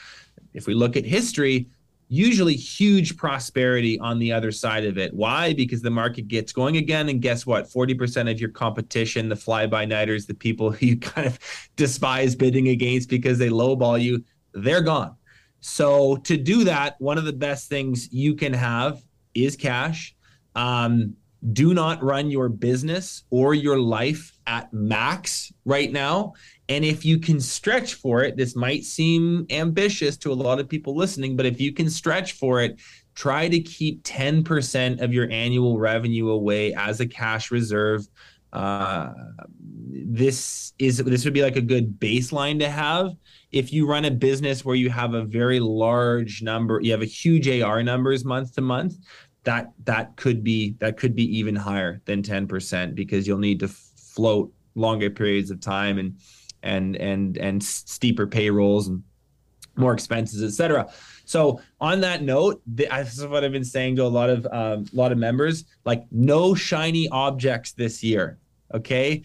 [0.54, 1.68] if we look at history,
[2.10, 5.14] usually huge prosperity on the other side of it.
[5.14, 5.54] Why?
[5.54, 7.08] Because the market gets going again.
[7.08, 7.70] And guess what?
[7.70, 11.40] 40% of your competition, the fly by nighters, the people you kind of
[11.78, 15.16] despise bidding against because they lowball you, they're gone.
[15.62, 19.02] So to do that, one of the best things you can have
[19.34, 20.16] is cash.
[20.56, 21.16] Um,
[21.54, 26.34] do not run your business or your life at max right now.
[26.70, 30.70] And if you can stretch for it, this might seem ambitious to a lot of
[30.70, 32.80] people listening, but if you can stretch for it,
[33.16, 38.08] try to keep 10% of your annual revenue away as a cash reserve.
[38.54, 39.14] Uh,
[39.90, 43.16] this is this would be like a good baseline to have
[43.52, 47.06] if you run a business where you have a very large number you have a
[47.06, 48.96] huge ar numbers month to month
[49.44, 53.68] that that could be that could be even higher than 10% because you'll need to
[53.68, 56.18] float longer periods of time and
[56.64, 59.04] and and and steeper payrolls and
[59.76, 60.92] more expenses, etc.
[61.26, 64.86] So on that note, this is what I've been saying to a lot of um,
[64.92, 68.38] a lot of members: like no shiny objects this year.
[68.74, 69.24] Okay,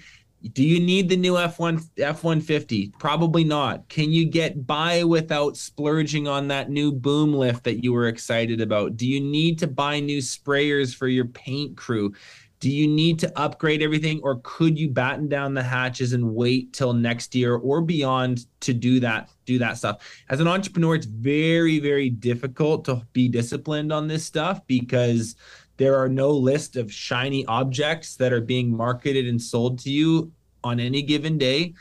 [0.53, 2.99] do you need the new F1 F150?
[2.99, 3.89] Probably not.
[3.89, 8.61] Can you get by without splurging on that new boom lift that you were excited
[8.61, 8.97] about?
[8.97, 12.15] Do you need to buy new sprayers for your paint crew?
[12.59, 16.73] Do you need to upgrade everything or could you batten down the hatches and wait
[16.73, 19.99] till next year or beyond to do that do that stuff?
[20.31, 25.37] As an entrepreneur, it's very very difficult to be disciplined on this stuff because
[25.77, 30.33] there are no list of shiny objects that are being marketed and sold to you
[30.65, 31.75] on any given day.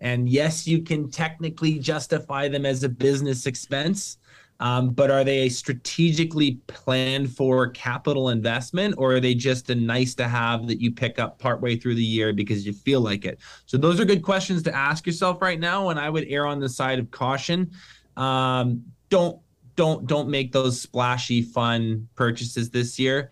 [0.00, 4.18] And yes, you can technically justify them as a business expense,
[4.60, 9.74] um, but are they a strategically planned for capital investment or are they just a
[9.74, 13.24] nice to have that you pick up partway through the year because you feel like
[13.24, 13.38] it?
[13.66, 15.90] So, those are good questions to ask yourself right now.
[15.90, 17.70] And I would err on the side of caution.
[18.16, 19.40] Um, don't
[19.78, 23.30] don't don't make those splashy fun purchases this year.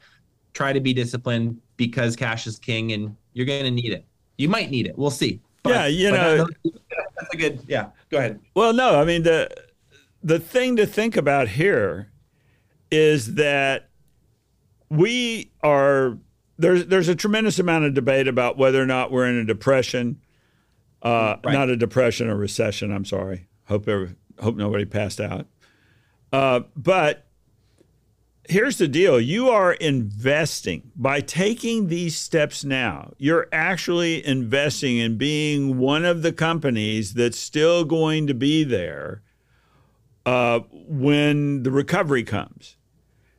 [0.54, 4.06] Try to be disciplined because cash is king and you're going to need it.
[4.38, 4.96] You might need it.
[4.96, 5.40] We'll see.
[5.64, 8.38] But, yeah you know that's a good yeah go ahead.
[8.54, 9.50] Well no i mean the
[10.22, 12.12] the thing to think about here
[12.92, 13.88] is that
[14.88, 16.16] we are
[16.56, 20.20] there's there's a tremendous amount of debate about whether or not we're in a depression
[21.02, 21.52] uh, right.
[21.52, 23.48] not a depression or recession i'm sorry.
[23.64, 25.48] Hope every, hope nobody passed out
[26.36, 27.26] uh, but
[28.46, 29.18] here's the deal.
[29.18, 30.92] You are investing.
[30.94, 37.38] By taking these steps now you're actually investing in being one of the companies that's
[37.38, 39.22] still going to be there
[40.26, 42.76] uh, when the recovery comes.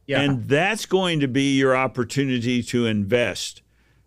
[0.08, 0.22] Yeah.
[0.22, 3.62] and that's going to be your opportunity to invest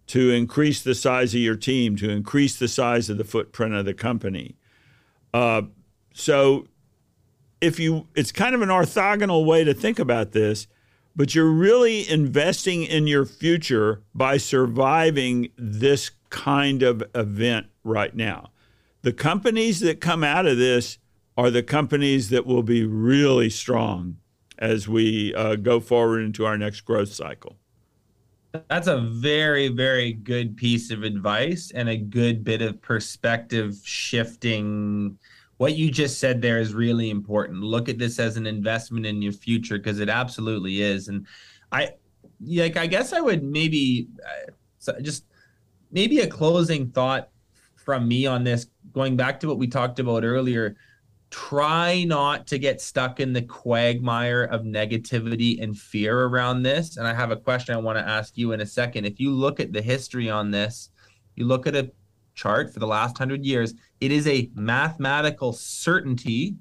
[0.06, 3.84] to increase the size of your team to increase the size of the footprint of
[3.84, 4.56] the company.
[5.32, 5.62] Uh,
[6.14, 6.66] so
[7.60, 10.66] if you it's kind of an orthogonal way to think about this
[11.16, 18.50] but you're really investing in your future by surviving this kind of event right now.
[19.02, 20.98] The companies that come out of this
[21.36, 24.16] are the companies that will be really strong
[24.58, 27.56] as we uh, go forward into our next growth cycle.
[28.68, 35.18] That's a very, very good piece of advice and a good bit of perspective shifting
[35.60, 37.62] what you just said there is really important.
[37.62, 41.08] Look at this as an investment in your future because it absolutely is.
[41.08, 41.26] And
[41.70, 41.90] I,
[42.42, 44.08] like, I guess I would maybe
[44.88, 45.26] uh, just
[45.92, 47.28] maybe a closing thought
[47.76, 50.76] from me on this, going back to what we talked about earlier.
[51.30, 56.96] try not to get stuck in the quagmire of negativity and fear around this.
[56.96, 59.04] And I have a question I want to ask you in a second.
[59.04, 60.90] If you look at the history on this,
[61.36, 61.90] you look at a
[62.34, 66.56] chart for the last hundred years, it is a mathematical certainty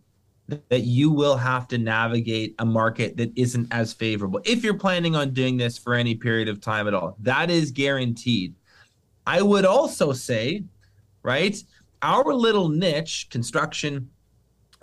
[0.70, 5.16] that you will have to navigate a market that isn't as favorable if you're planning
[5.16, 7.16] on doing this for any period of time at all.
[7.20, 8.56] That is guaranteed.
[9.28, 10.64] I would also say,
[11.22, 11.56] right,
[12.02, 14.10] our little niche, construction,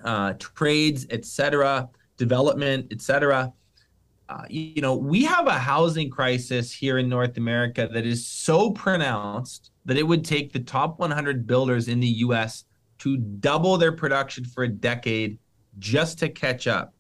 [0.05, 3.53] uh, trades, etc., development, etc.
[4.29, 8.73] Uh, you know, we have a housing crisis here in North America that is so
[8.73, 12.65] pronounced that it would take the top 100 builders in the U.S.
[12.99, 15.39] to double their production for a decade
[15.79, 16.93] just to catch up.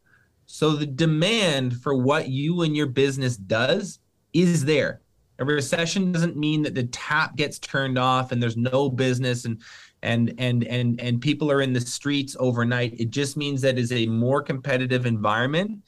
[0.47, 3.99] So the demand for what you and your business does
[4.33, 5.01] is there.
[5.39, 9.61] A recession doesn't mean that the tap gets turned off and there's no business and
[10.03, 12.99] and and and and people are in the streets overnight.
[12.99, 15.83] It just means that is a more competitive environment.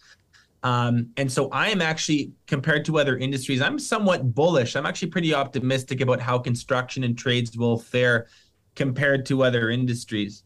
[0.62, 4.74] Um, and so I am actually compared to other industries, I'm somewhat bullish.
[4.74, 8.26] I'm actually pretty optimistic about how construction and trades will fare
[8.74, 10.42] compared to other industries.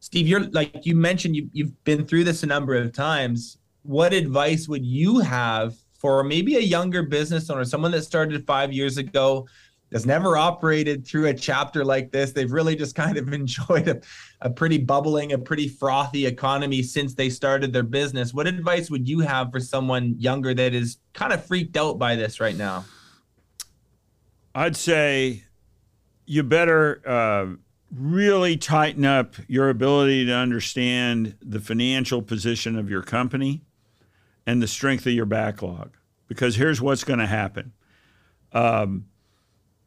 [0.00, 3.58] Steve, you're like you mentioned, you, you've been through this a number of times.
[3.82, 8.72] What advice would you have for maybe a younger business owner, someone that started five
[8.72, 9.46] years ago,
[9.92, 12.32] has never operated through a chapter like this?
[12.32, 14.00] They've really just kind of enjoyed a,
[14.40, 18.32] a pretty bubbling, a pretty frothy economy since they started their business.
[18.32, 22.16] What advice would you have for someone younger that is kind of freaked out by
[22.16, 22.84] this right now?
[24.54, 25.44] I'd say
[26.26, 27.02] you better.
[27.06, 27.56] Uh,
[27.90, 33.62] really tighten up your ability to understand the financial position of your company
[34.46, 35.96] and the strength of your backlog.
[36.28, 37.72] Because here's what's going to happen.
[38.52, 39.06] Um,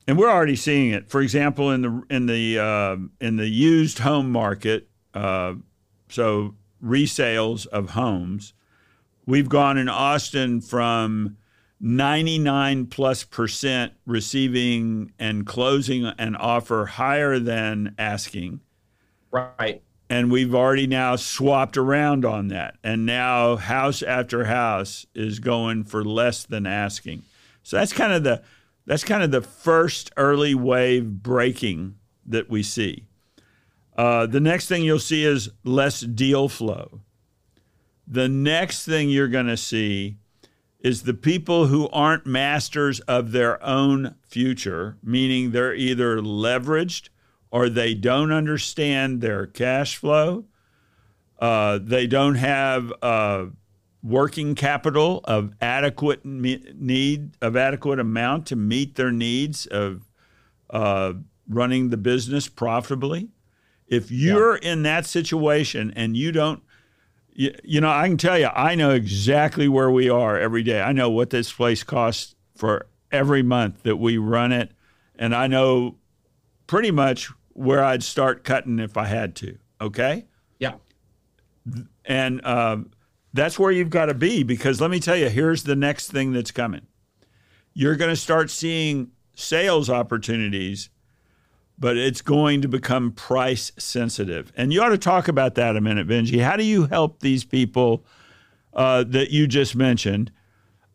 [0.08, 1.10] and we're already seeing it.
[1.10, 5.56] For example, in the in the uh, in the used home market, uh,
[6.10, 8.54] so resales of homes,
[9.26, 11.38] we've gone in Austin from
[11.80, 18.60] 99 plus percent receiving and closing an offer higher than asking.
[19.32, 19.82] Right.
[20.10, 22.76] And we've already now swapped around on that.
[22.84, 27.24] And now house after house is going for less than asking.
[27.64, 28.43] So that's kind of the
[28.86, 33.06] that's kind of the first early wave breaking that we see.
[33.98, 37.02] Uh, the next thing you'll see is less deal flow.
[38.08, 40.18] The next thing you're going to see
[40.80, 47.10] is the people who aren't masters of their own future, meaning they're either leveraged
[47.52, 50.46] or they don't understand their cash flow.
[51.40, 53.46] Uh, they don't have uh,
[54.04, 60.10] working capital of adequate need of adequate amount to meet their needs of
[60.70, 61.14] uh,
[61.47, 63.30] running the business profitably.
[63.88, 64.72] If you're yeah.
[64.72, 66.62] in that situation and you don't
[67.36, 70.82] you, you know, I can tell you, I know exactly where we are every day.
[70.82, 74.72] I know what this place costs for every month that we run it,
[75.16, 75.95] and I know
[76.68, 79.58] pretty much where I'd start cutting if I had to.
[79.82, 80.26] Okay.
[80.60, 80.76] Yeah.
[82.06, 82.91] And um,
[83.34, 86.34] that's where you've got to be because let me tell you, here's the next thing
[86.34, 86.88] that's coming.
[87.74, 90.90] You're going to start seeing sales opportunities
[91.78, 94.52] but it's going to become price sensitive.
[94.56, 96.42] And you ought to talk about that a minute, Benji.
[96.42, 98.06] How do you help these people
[98.74, 100.32] uh, that you just mentioned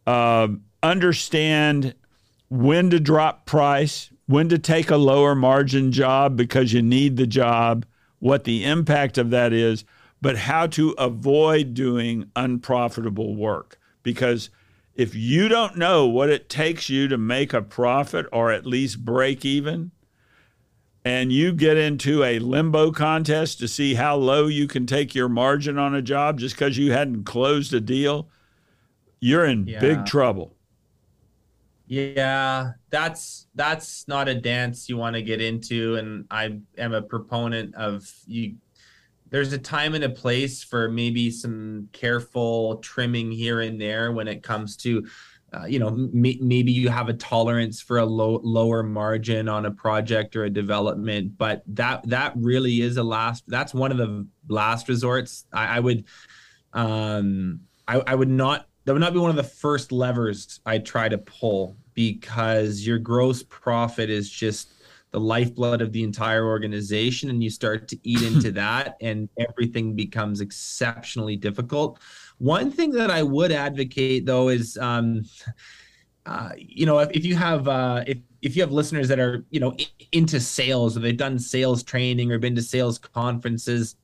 [0.07, 0.49] uh,
[0.83, 1.95] understand
[2.49, 7.27] when to drop price, when to take a lower margin job because you need the
[7.27, 7.85] job,
[8.21, 9.85] what the impact of that is,
[10.21, 13.79] but how to avoid doing unprofitable work?
[14.03, 14.51] Because
[14.95, 19.05] if you don't know what it takes you to make a profit or at least
[19.05, 19.93] break even,
[21.05, 25.29] and you get into a limbo contest to see how low you can take your
[25.29, 28.29] margin on a job just because you hadn't closed a deal,
[29.21, 29.79] you're in yeah.
[29.81, 30.55] big trouble.
[31.87, 37.01] Yeah, that's that's not a dance you want to get into and I am a
[37.01, 38.57] proponent of you
[39.31, 44.29] there's a time and a place for maybe some careful trimming here and there when
[44.29, 45.07] it comes to
[45.53, 49.67] uh, you know m- maybe you have a tolerance for a low lower margin on
[49.67, 53.99] a project or a development but that that really is a last that's one of
[53.99, 55.47] the last resorts.
[55.53, 56.05] I, I would
[56.73, 60.79] um I, I would not that would not be one of the first levers i
[60.79, 64.73] try to pull because your gross profit is just
[65.11, 69.95] the lifeblood of the entire organization and you start to eat into that and everything
[69.95, 71.99] becomes exceptionally difficult
[72.39, 75.25] one thing that I would advocate though is, um,
[76.25, 79.45] uh, you know, if, if you have uh, if if you have listeners that are
[79.51, 79.77] you know
[80.13, 83.97] into sales or they've done sales training or been to sales conferences,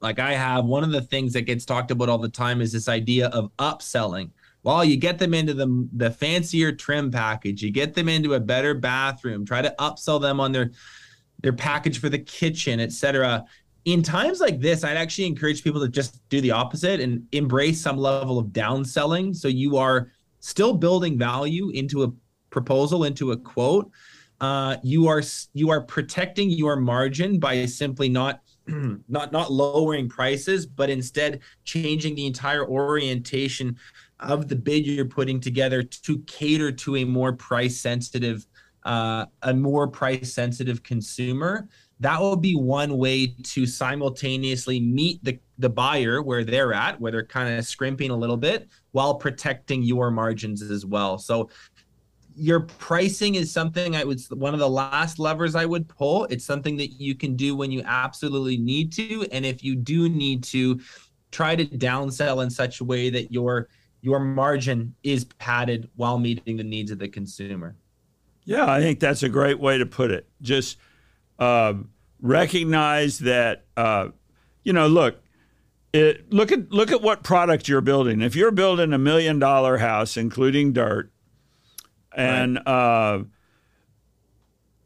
[0.00, 2.72] like I have, one of the things that gets talked about all the time is
[2.72, 4.30] this idea of upselling.
[4.68, 8.40] Well, you get them into the the fancier trim package, you get them into a
[8.40, 10.72] better bathroom, try to upsell them on their
[11.40, 13.46] their package for the kitchen, etc.
[13.86, 17.80] In times like this, I'd actually encourage people to just do the opposite and embrace
[17.80, 19.34] some level of downselling.
[19.34, 22.12] So you are still building value into a
[22.50, 23.90] proposal, into a quote.
[24.38, 25.22] Uh, you are
[25.54, 28.42] you are protecting your margin by simply not
[29.08, 33.78] not not lowering prices, but instead changing the entire orientation
[34.20, 38.46] of the bid you're putting together to cater to a more price sensitive
[38.84, 41.68] uh, a more price sensitive consumer
[42.00, 47.12] that would be one way to simultaneously meet the, the buyer where they're at where
[47.12, 51.48] they're kind of scrimping a little bit while protecting your margins as well so
[52.38, 56.24] your pricing is something I would one of the last levers I would pull.
[56.26, 60.08] It's something that you can do when you absolutely need to, and if you do
[60.08, 60.80] need to,
[61.30, 63.68] try to downsell in such a way that your
[64.08, 67.76] your margin is padded while meeting the needs of the consumer.
[68.44, 70.26] Yeah, I think that's a great way to put it.
[70.40, 70.78] Just
[71.38, 71.74] uh,
[72.22, 74.08] recognize that uh,
[74.62, 75.20] you know, look,
[75.92, 78.22] it, look at look at what product you're building.
[78.22, 81.12] If you're building a million dollar house, including dirt,
[82.16, 82.66] and right.
[82.66, 83.24] uh,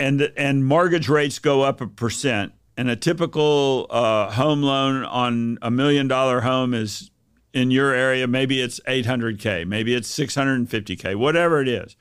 [0.01, 5.59] and and mortgage rates go up a percent, and a typical uh, home loan on
[5.63, 7.12] a million dollar home is
[7.53, 11.97] in your area maybe it's 800k, maybe it's 650k, whatever it is.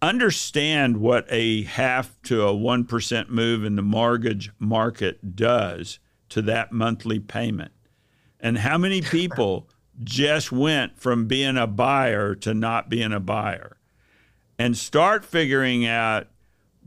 [0.00, 6.40] Understand what a half to a one percent move in the mortgage market does to
[6.42, 7.72] that monthly payment,
[8.38, 9.68] and how many people
[10.04, 13.78] just went from being a buyer to not being a buyer
[14.58, 16.28] and start figuring out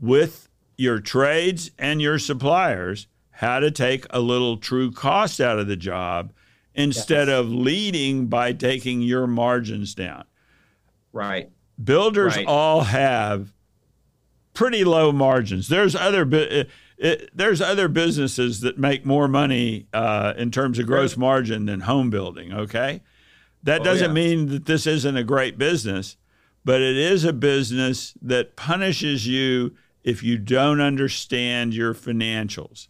[0.00, 5.66] with your trades and your suppliers how to take a little true cost out of
[5.66, 6.32] the job
[6.74, 7.38] instead yes.
[7.38, 10.24] of leading by taking your margins down.
[11.12, 11.50] Right.
[11.82, 12.46] Builders right.
[12.46, 13.52] all have
[14.54, 15.68] pretty low margins.
[15.68, 20.86] There's other it, it, there's other businesses that make more money uh, in terms of
[20.86, 22.52] gross margin than home building.
[22.52, 23.02] Okay,
[23.62, 24.14] that oh, doesn't yeah.
[24.14, 26.16] mean that this isn't a great business
[26.64, 32.88] but it is a business that punishes you if you don't understand your financials.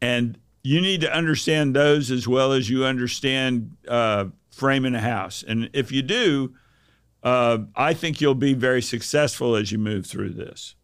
[0.00, 5.44] And you need to understand those as well as you understand uh, framing a house.
[5.46, 6.54] And if you do,
[7.22, 10.74] uh, I think you'll be very successful as you move through this.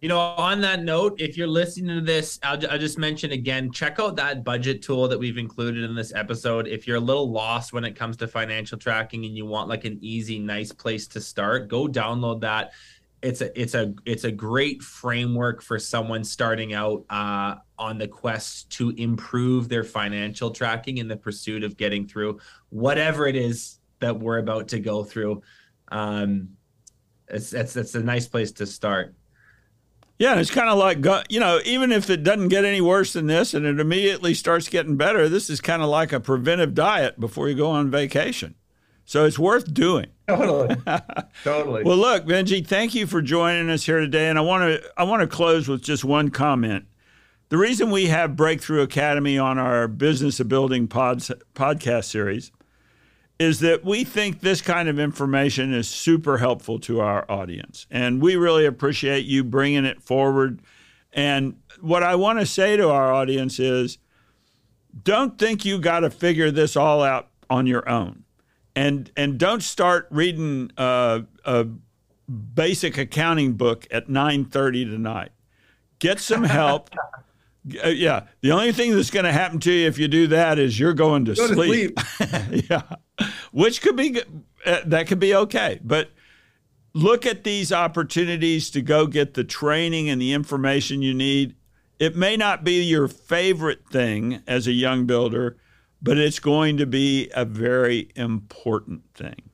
[0.00, 3.72] You know, on that note, if you're listening to this, I'll, I'll, just mention again
[3.72, 6.68] check out that budget tool that we've included in this episode.
[6.68, 9.84] If you're a little lost when it comes to financial tracking and you want like
[9.84, 12.72] an easy, nice place to start, go download that.
[13.20, 18.06] It's a it's a it's a great framework for someone starting out uh, on the
[18.06, 22.38] quest to improve their financial tracking in the pursuit of getting through
[22.70, 25.42] whatever it is that we're about to go through.
[25.90, 26.50] Um,
[27.28, 29.14] it's a nice place to start.
[30.18, 33.28] Yeah, it's kind of like you know, even if it doesn't get any worse than
[33.28, 37.20] this, and it immediately starts getting better, this is kind of like a preventive diet
[37.20, 38.56] before you go on vacation.
[39.08, 40.08] So it's worth doing.
[40.28, 40.76] Totally,
[41.42, 41.82] totally.
[41.82, 45.04] well, look, Benji, thank you for joining us here today, and I want to I
[45.04, 46.84] want to close with just one comment.
[47.48, 52.52] The reason we have Breakthrough Academy on our Business of Building pods, podcast series
[53.38, 57.86] is that we think this kind of information is super helpful to our audience.
[57.90, 60.60] And we really appreciate you bringing it forward.
[61.14, 63.96] And what I want to say to our audience is
[65.02, 68.24] don't think you got to figure this all out on your own.
[68.78, 71.66] And, and don't start reading a, a
[72.28, 75.32] basic accounting book at 9.30 tonight.
[75.98, 76.90] Get some help.
[77.84, 80.58] Uh, yeah, the only thing that's going to happen to you if you do that
[80.58, 81.96] is you're going to Go sleep.
[81.96, 82.64] To sleep.
[82.70, 82.82] yeah,
[83.52, 84.22] which could be
[84.64, 86.10] uh, that could be okay, but
[86.94, 91.56] look at these opportunities to go get the training and the information you need.
[91.98, 95.58] It may not be your favorite thing as a young builder,
[96.02, 99.50] but it's going to be a very important thing.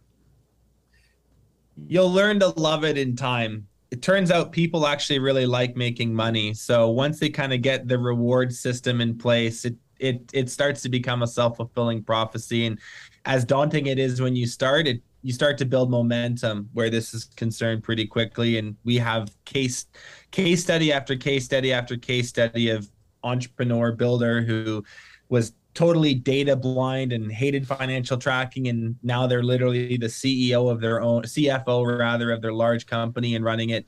[1.87, 6.13] You'll learn to love it in time it turns out people actually really like making
[6.13, 6.53] money.
[6.53, 10.83] So once they kind of get the reward system in place, it it it starts
[10.83, 12.67] to become a self-fulfilling prophecy.
[12.67, 12.81] And
[13.25, 17.15] as daunting it is when you start, it you start to build momentum where this
[17.15, 18.59] is concerned pretty quickly.
[18.59, 19.87] And we have case
[20.33, 22.91] case study after case study after case study of
[23.23, 24.83] entrepreneur builder who
[25.29, 30.81] was totally data blind and hated financial tracking and now they're literally the ceo of
[30.81, 33.85] their own cfo rather of their large company and running it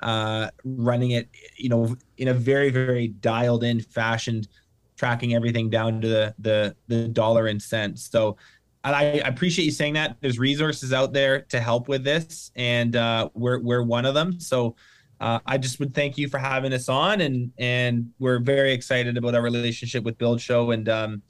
[0.00, 4.42] uh, running it you know in a very very dialed in fashion
[4.98, 8.10] tracking everything down to the the, the dollar and cents.
[8.10, 8.36] So
[8.84, 10.16] I, appreciate you saying that.
[10.20, 14.40] There's resources out there to help with this, and uh, we're we're one of them.
[14.40, 14.76] So
[15.20, 19.16] uh, I just would thank you for having us on, and and we're very excited
[19.16, 21.22] about our relationship with Build Show, and um,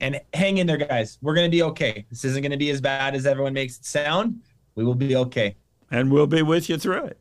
[0.00, 1.18] and hang in there, guys.
[1.22, 2.06] We're gonna be okay.
[2.10, 4.40] This isn't gonna be as bad as everyone makes it sound.
[4.74, 5.56] We will be okay,
[5.90, 7.18] and we'll be with you through it.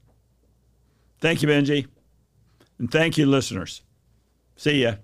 [1.22, 1.88] Thank you, Benji,
[2.78, 3.82] and thank you, listeners.
[4.56, 4.96] See ya.